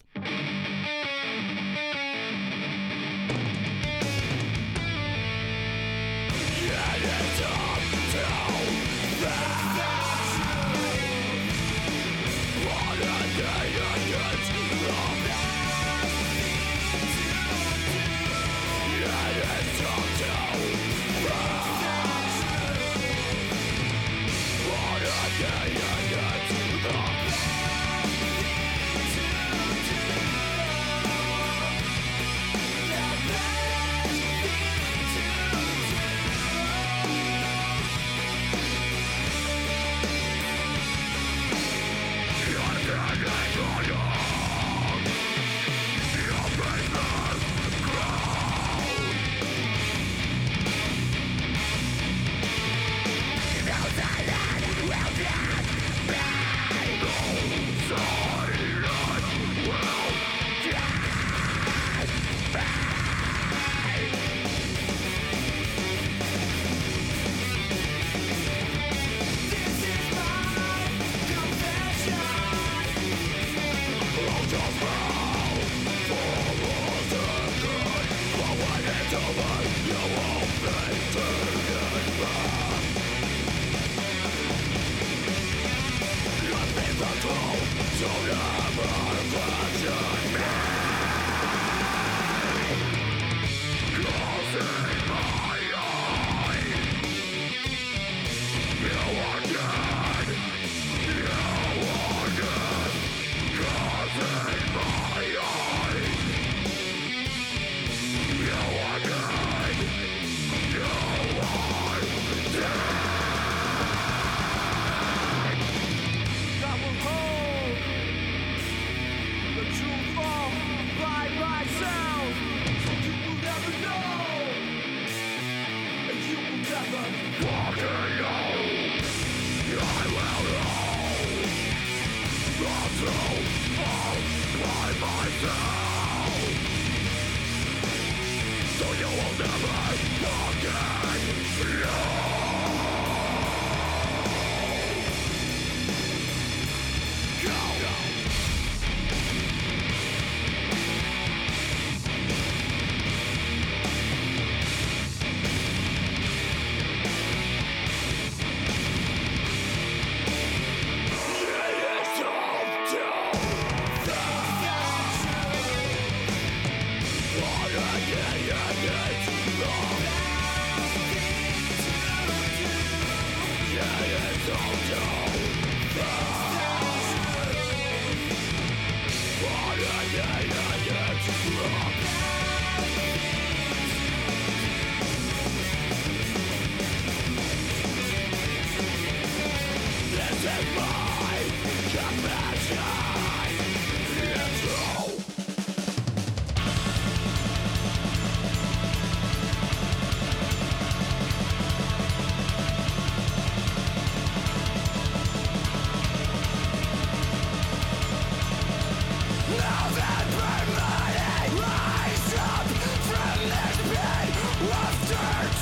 Hurt! 215.25 215.57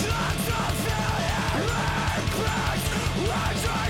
Just 0.00 0.48
a 0.48 0.64
failure! 0.84 1.84
Impact! 2.16 2.88
Watch 3.28 3.83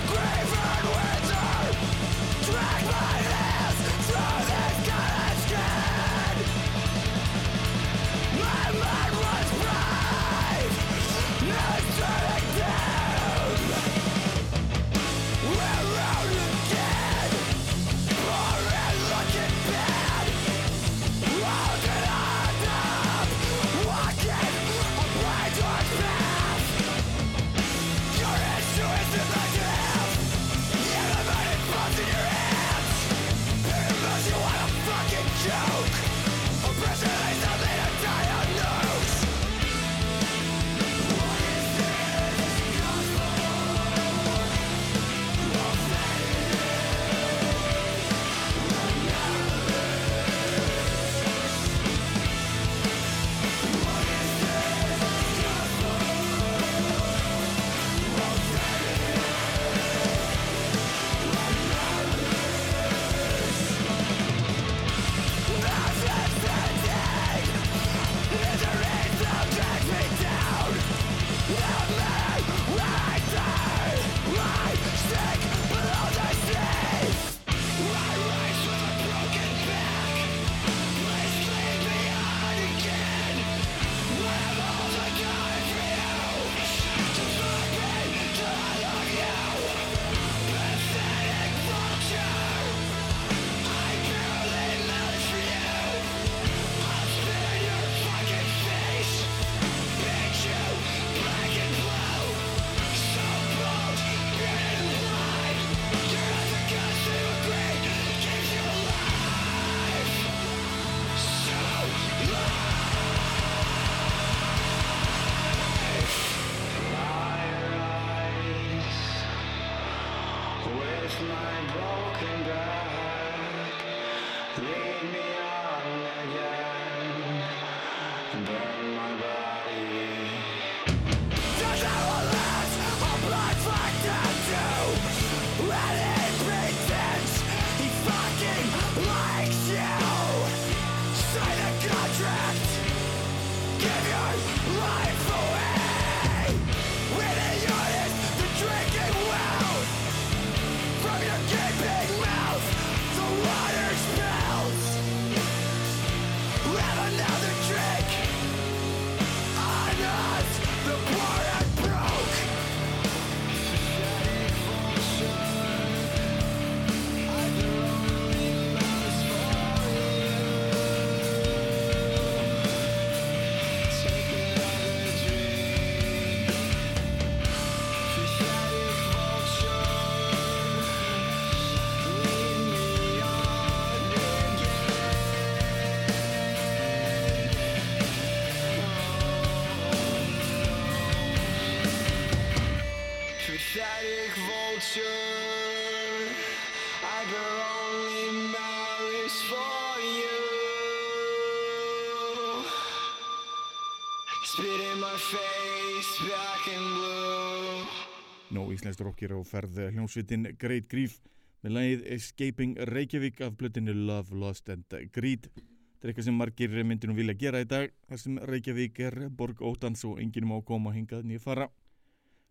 íslenskt 208.74 209.02
rockir 209.04 209.32
á 209.34 209.38
ferð 209.46 209.78
hljómsveitin 209.94 210.50
Great 210.60 210.88
Grief 210.90 211.20
með 211.64 211.76
lagið 211.78 212.02
Escaping 212.16 212.74
Reykjavík 212.90 213.40
af 213.46 213.54
blötinu 213.56 213.94
Love, 213.96 214.36
Lost 214.36 214.68
and 214.68 214.84
Greed. 215.14 215.48
Þetta 215.48 216.02
er 216.04 216.10
eitthvað 216.12 216.26
sem 216.26 216.36
margir 216.36 216.74
myndir 216.84 217.08
nú 217.08 217.16
vilja 217.16 217.36
gera 217.40 217.62
í 217.64 217.68
dag 217.68 217.94
þar 218.08 218.20
sem 218.20 218.40
Reykjavík 218.50 219.00
er 219.06 219.16
borg 219.32 219.62
ótans 219.64 220.04
og 220.04 220.18
enginn 220.20 220.48
má 220.50 220.58
koma 220.66 220.92
hingað 220.92 221.24
nýja 221.24 221.40
fara. 221.40 221.68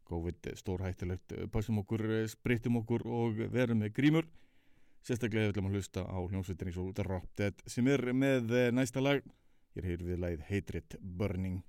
COVID 0.09 0.49
stór 0.59 0.81
hættulegt, 0.83 1.35
passum 1.53 1.77
okkur, 1.83 2.07
sprittum 2.31 2.79
okkur 2.81 3.05
og 3.07 3.43
verum 3.53 3.83
með 3.83 3.93
grímur. 3.99 4.27
Sérstaklega 5.03 5.49
við 5.49 5.53
ætlum 5.53 5.69
að 5.69 5.77
hlusta 5.77 6.07
á 6.07 6.17
hljómsveitin 6.17 6.71
í 6.71 6.75
svo 6.75 6.89
Drop 6.95 7.29
Dead 7.37 7.61
sem 7.69 7.87
er 7.91 8.09
með 8.15 8.55
næsta 8.73 9.03
lag. 9.03 9.21
Ég 9.73 9.83
er 9.83 9.91
hér 9.91 10.03
við 10.09 10.25
lagið 10.25 10.49
Hatred 10.49 10.97
Burning. 11.01 11.61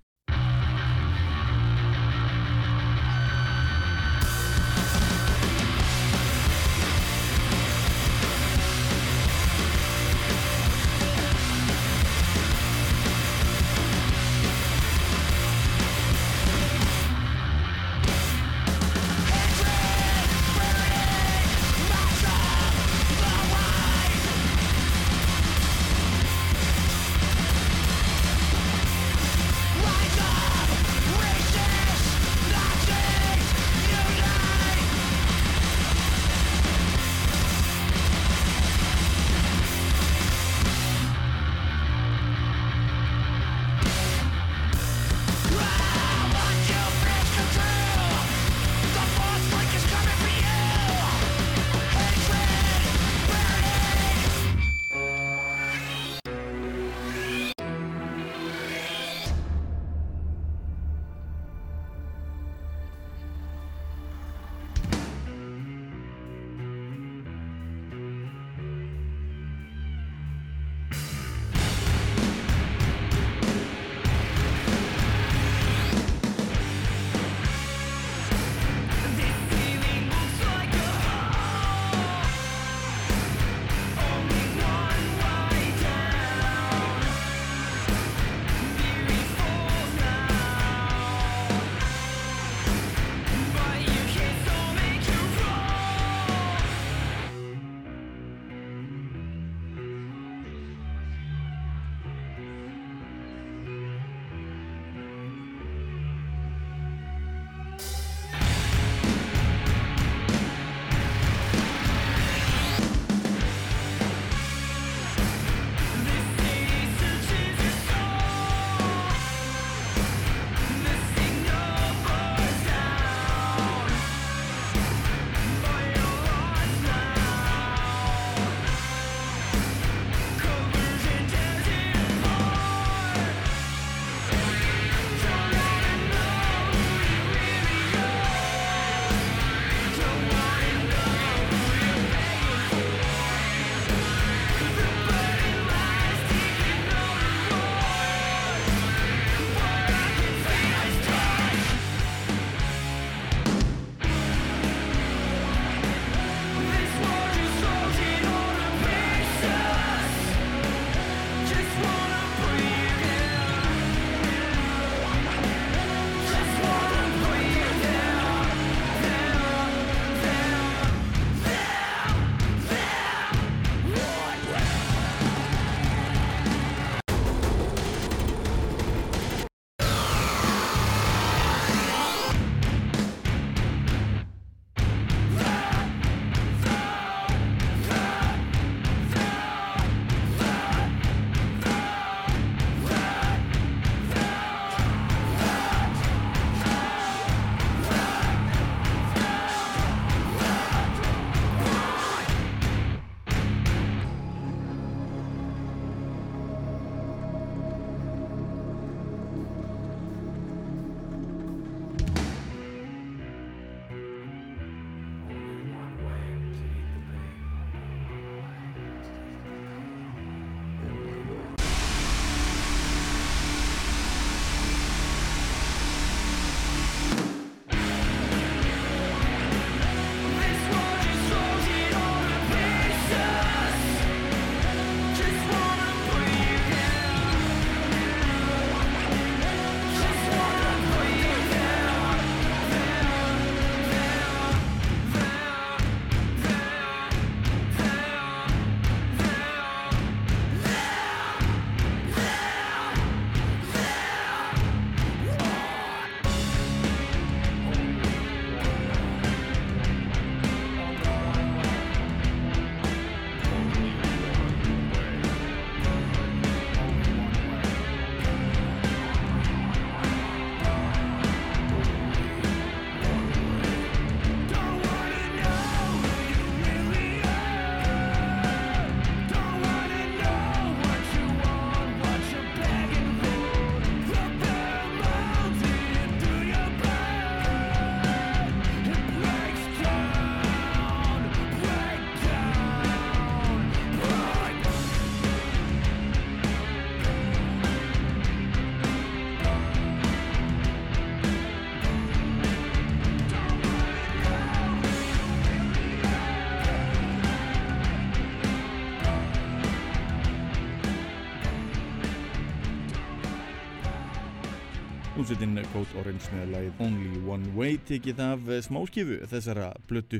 Hljómsveitin 315.25 315.57
Code 315.73 315.95
Orange 315.97 316.27
með 316.35 316.51
lagið 316.53 316.81
Only 316.85 317.21
One 317.33 317.53
Way 317.57 317.79
tekið 317.89 318.19
af 318.21 318.43
eh, 318.45 318.59
smáskifu 318.61 319.15
þessara 319.31 319.71
blötu 319.89 320.19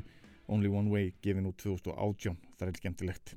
Only 0.50 0.72
One 0.74 0.90
Way 0.90 1.12
gefin 1.22 1.46
út 1.46 1.60
2018, 1.62 2.34
það 2.58 2.72
er 2.72 2.80
skemmtilegt. 2.80 3.36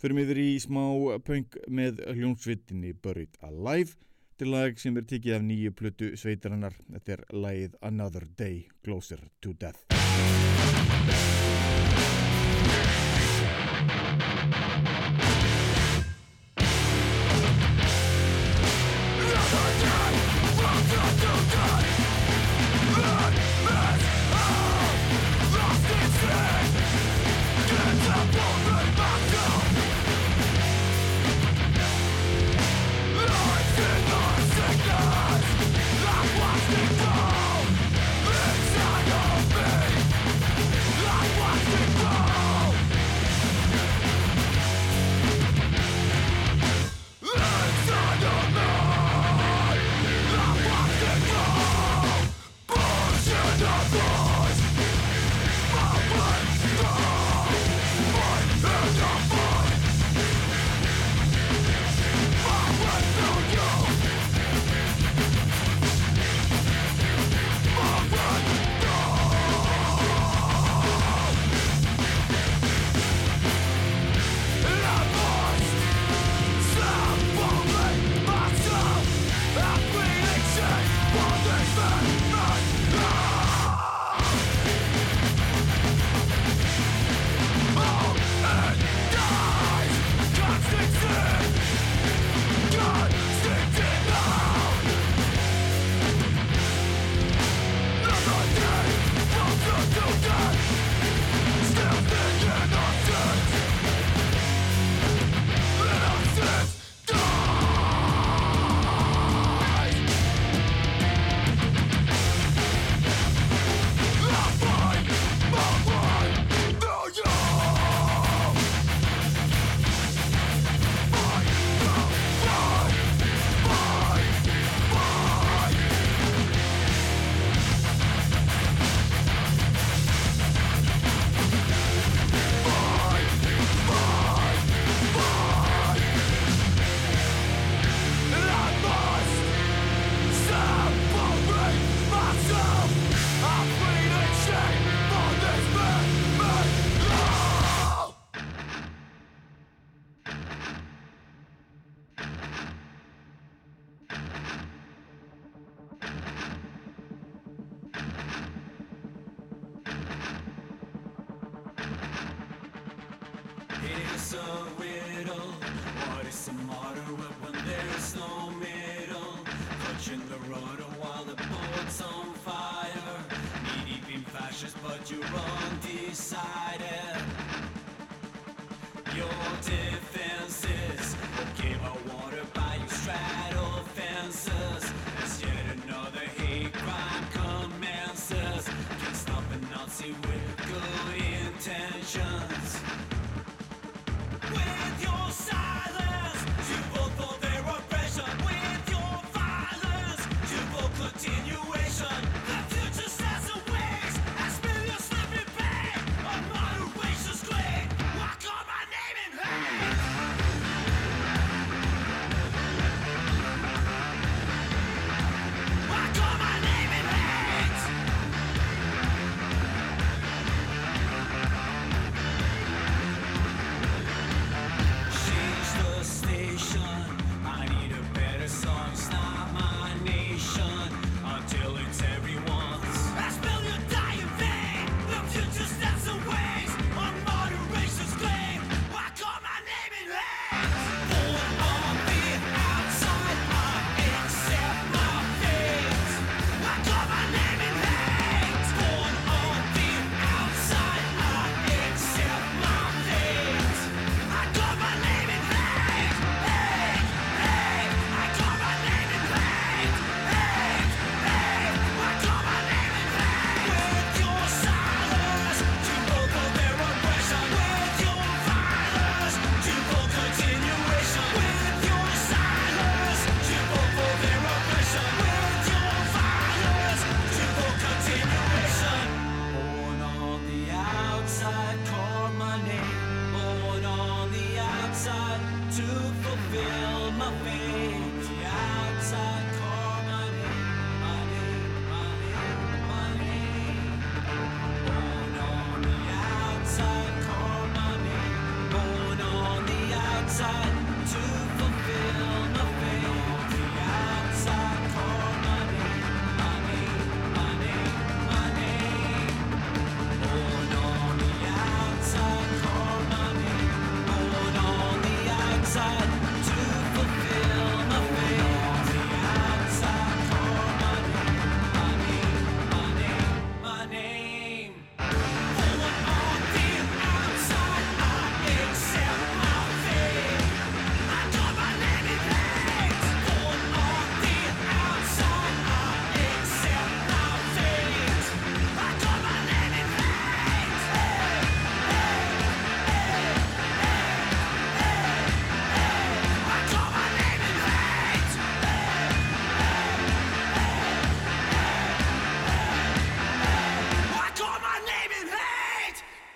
Förum 0.00 0.22
yfir 0.22 0.40
í 0.40 0.48
smá 0.64 0.86
punk 1.26 1.58
með 1.68 2.00
hljómsveitinni 2.14 2.94
Buried 2.96 3.36
Alive 3.44 3.92
til 4.40 4.54
lag 4.54 4.80
sem 4.80 4.96
er 4.96 5.04
tekið 5.04 5.36
af 5.36 5.44
nýju 5.50 5.76
blötu 5.76 6.14
sveitarinnar. 6.16 6.80
Þetta 6.96 7.18
er 7.18 7.26
lagið 7.36 7.76
Another 7.84 8.24
Day 8.40 8.64
Closer 8.80 9.28
to 9.44 9.52
Death. 9.52 9.84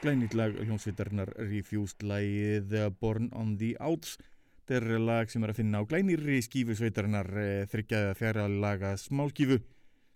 Glænýtt 0.04 0.34
lag 0.36 0.52
hljómsveitarnar 0.60 1.30
Refused 1.48 2.02
lagið 2.04 2.72
eh, 2.76 2.90
Born 3.00 3.30
on 3.32 3.54
the 3.56 3.72
Outs. 3.80 4.18
Þetta 4.64 4.76
er 4.76 5.00
lag 5.00 5.30
sem 5.32 5.44
er 5.44 5.52
að 5.52 5.60
finna 5.62 5.80
á 5.80 5.88
glænýrri 5.88 6.42
skífu 6.44 6.76
sveitarinnar 6.76 7.30
þryggjaða 7.72 8.10
fjara 8.18 8.44
laga 8.48 8.94
smáskífu. 9.00 9.58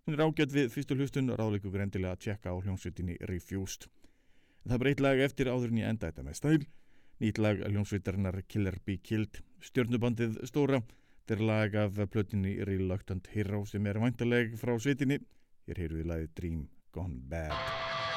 Hún 0.04 0.16
er 0.16 0.24
ágætt 0.24 0.52
við 0.52 0.68
fyrstu 0.72 0.96
hlustun 0.96 1.32
og 1.32 1.40
ráðleikur 1.40 1.72
grendilega 1.72 2.16
að 2.16 2.26
tjekka 2.26 2.52
á 2.52 2.56
hljómsveitinni 2.60 3.16
Refused. 3.30 3.88
En 4.64 4.74
það 4.74 4.90
eitt 4.92 5.04
lag 5.04 5.22
eftir 5.24 5.52
áður 5.52 5.72
en 5.72 5.80
ég 5.80 5.92
enda 5.92 6.10
þetta 6.10 6.26
með 6.26 6.38
stæl. 6.40 6.66
Nýtt 7.24 7.40
lag 7.40 7.64
hljómsveitarnar 7.64 8.42
Killer 8.48 8.76
Be 8.84 8.98
Killed. 9.00 9.40
Stjörnubandið 9.64 10.42
stóra. 10.48 10.82
Þetta 11.24 11.38
er 11.38 11.46
lag 11.48 11.80
af 11.86 12.02
plötinni 12.12 12.58
Reluctant 12.64 13.32
Hero 13.32 13.64
sem 13.68 13.88
er 13.88 14.00
væntaleg 14.04 14.56
frá 14.60 14.76
sveitinni. 14.76 15.22
Hér 15.68 15.84
heyrðu 15.84 16.02
við 16.02 16.12
lagið 16.12 16.36
Dream 16.36 16.68
Gone 16.92 17.20
Bad. 17.28 18.07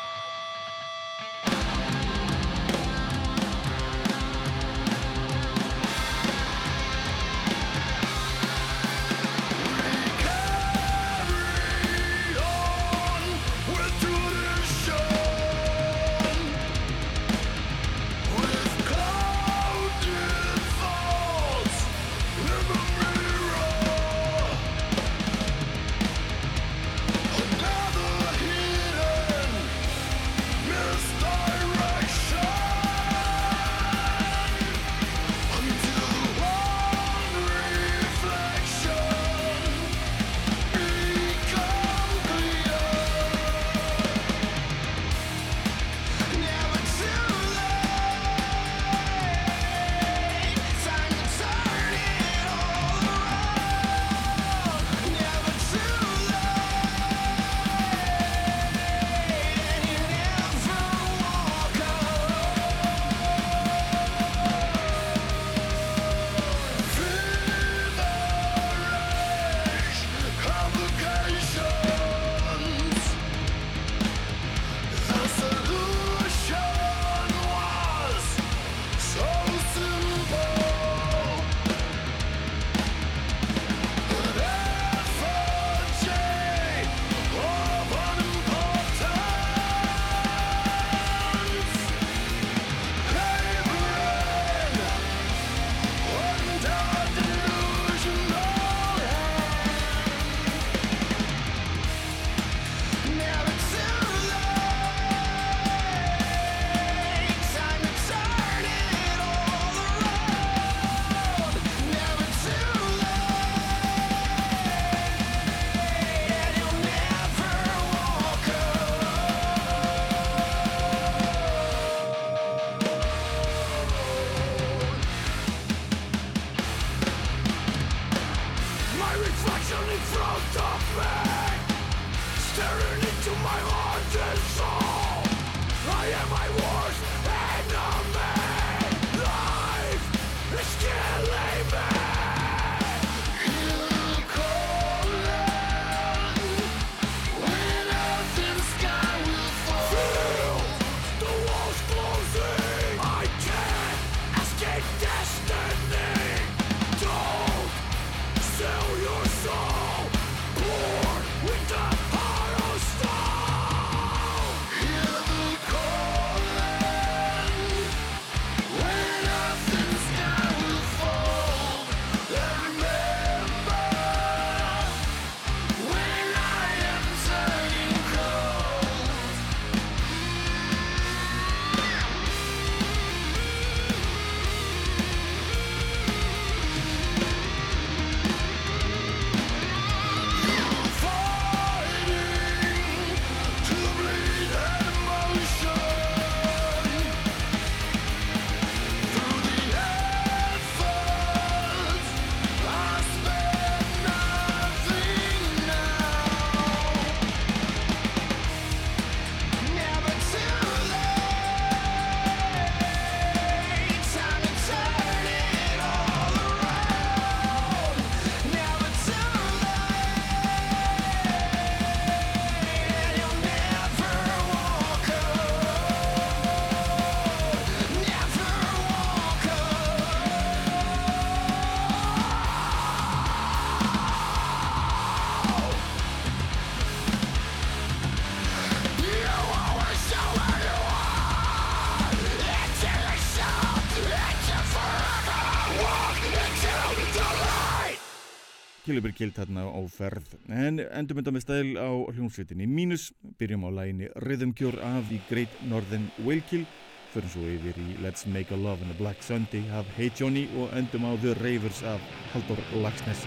Killibir 249.01 249.17
Kilt 249.17 249.37
þarna 249.39 249.63
á 249.65 249.81
ferð 249.89 250.33
en 250.53 250.77
endum 250.93 251.17
þetta 251.17 251.31
með 251.33 251.41
stæl 251.41 251.69
á 251.73 251.89
hljómsveitinni 252.13 252.67
mínus, 252.69 253.07
byrjum 253.39 253.65
á 253.65 253.69
læginni 253.73 254.09
Rhythm 254.21 254.53
Cure 254.53 254.77
af 254.77 255.09
The 255.09 255.17
Great 255.29 255.55
Northern 255.65 256.05
Whale 256.21 256.67
förum 257.09 257.33
svo 257.33 257.47
yfir 257.49 257.79
í 257.81 257.97
Let's 258.05 258.29
Make 258.29 258.53
a 258.53 258.59
Love 258.61 258.85
and 258.85 258.93
a 258.93 258.97
Black 259.01 259.25
Sunday 259.25 259.65
af 259.73 259.89
Hey 259.97 260.11
Johnny 260.13 260.45
og 260.53 260.69
endum 260.77 261.09
á 261.09 261.17
The 261.17 261.33
Ravers 261.41 261.81
af 261.81 261.97
Halldór 262.35 262.61
Lagsnes. 262.77 263.25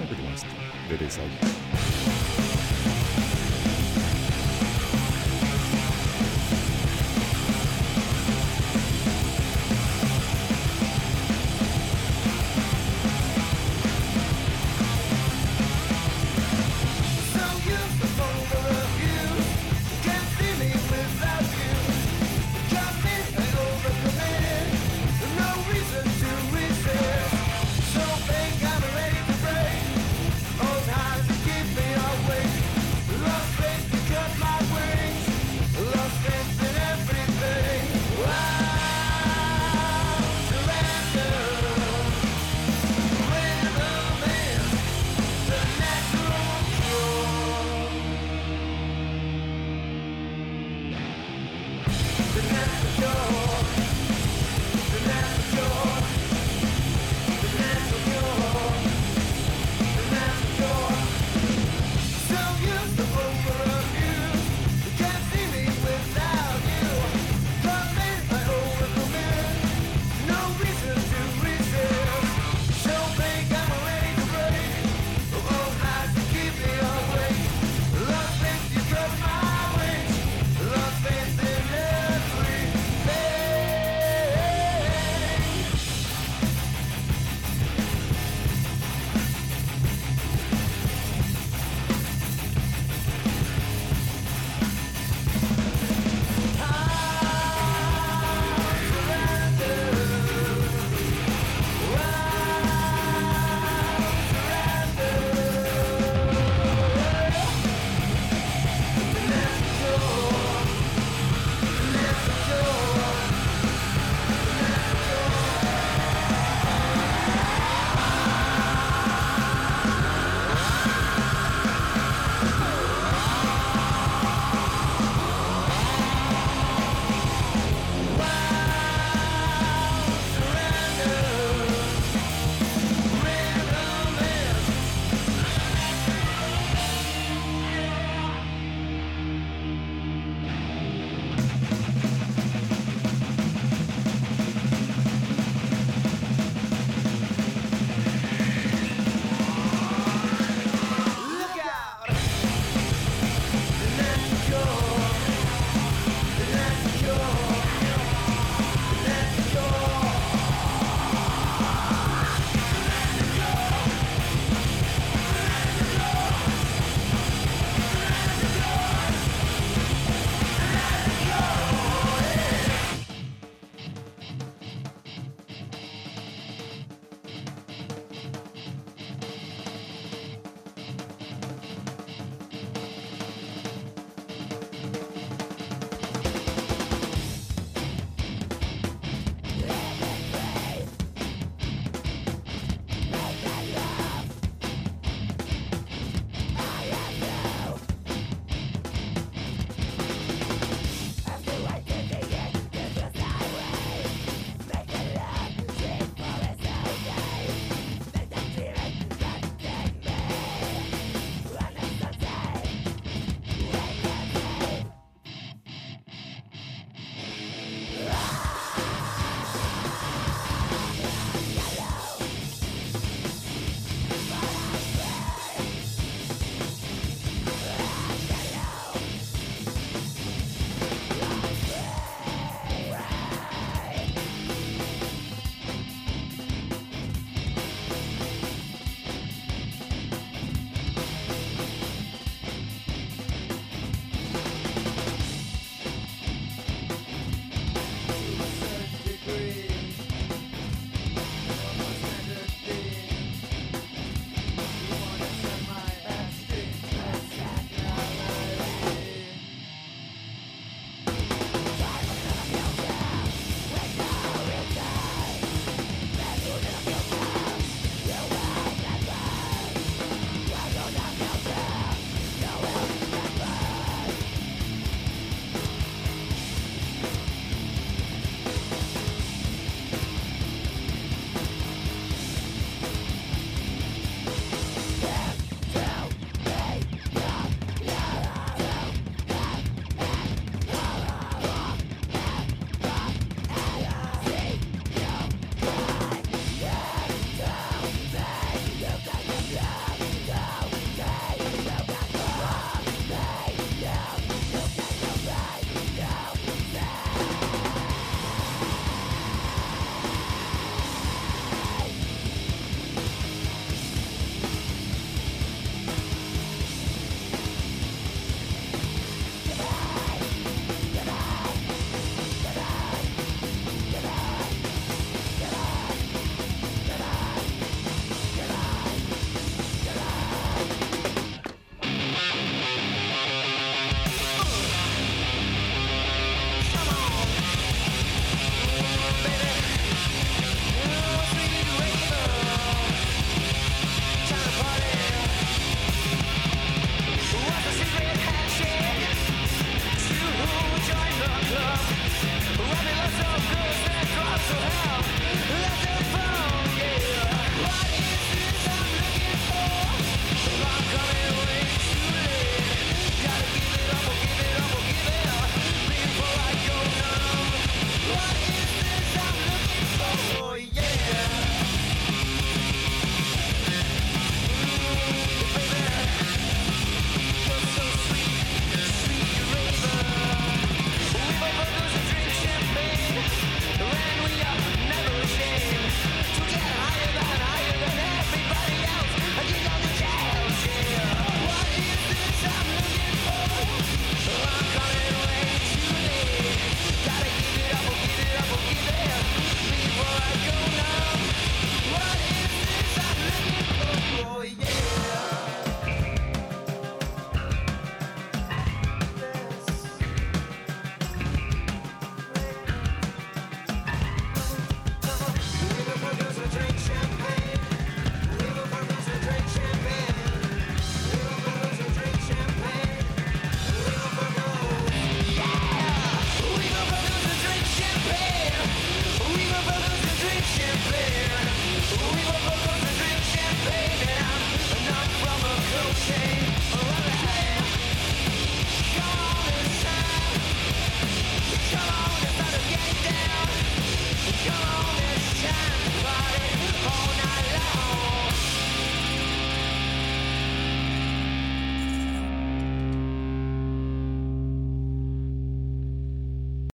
Það 0.00 0.10
byrjum 0.10 0.32
aðst, 0.34 0.58
verið 0.90 1.14
sátt. 1.20 2.11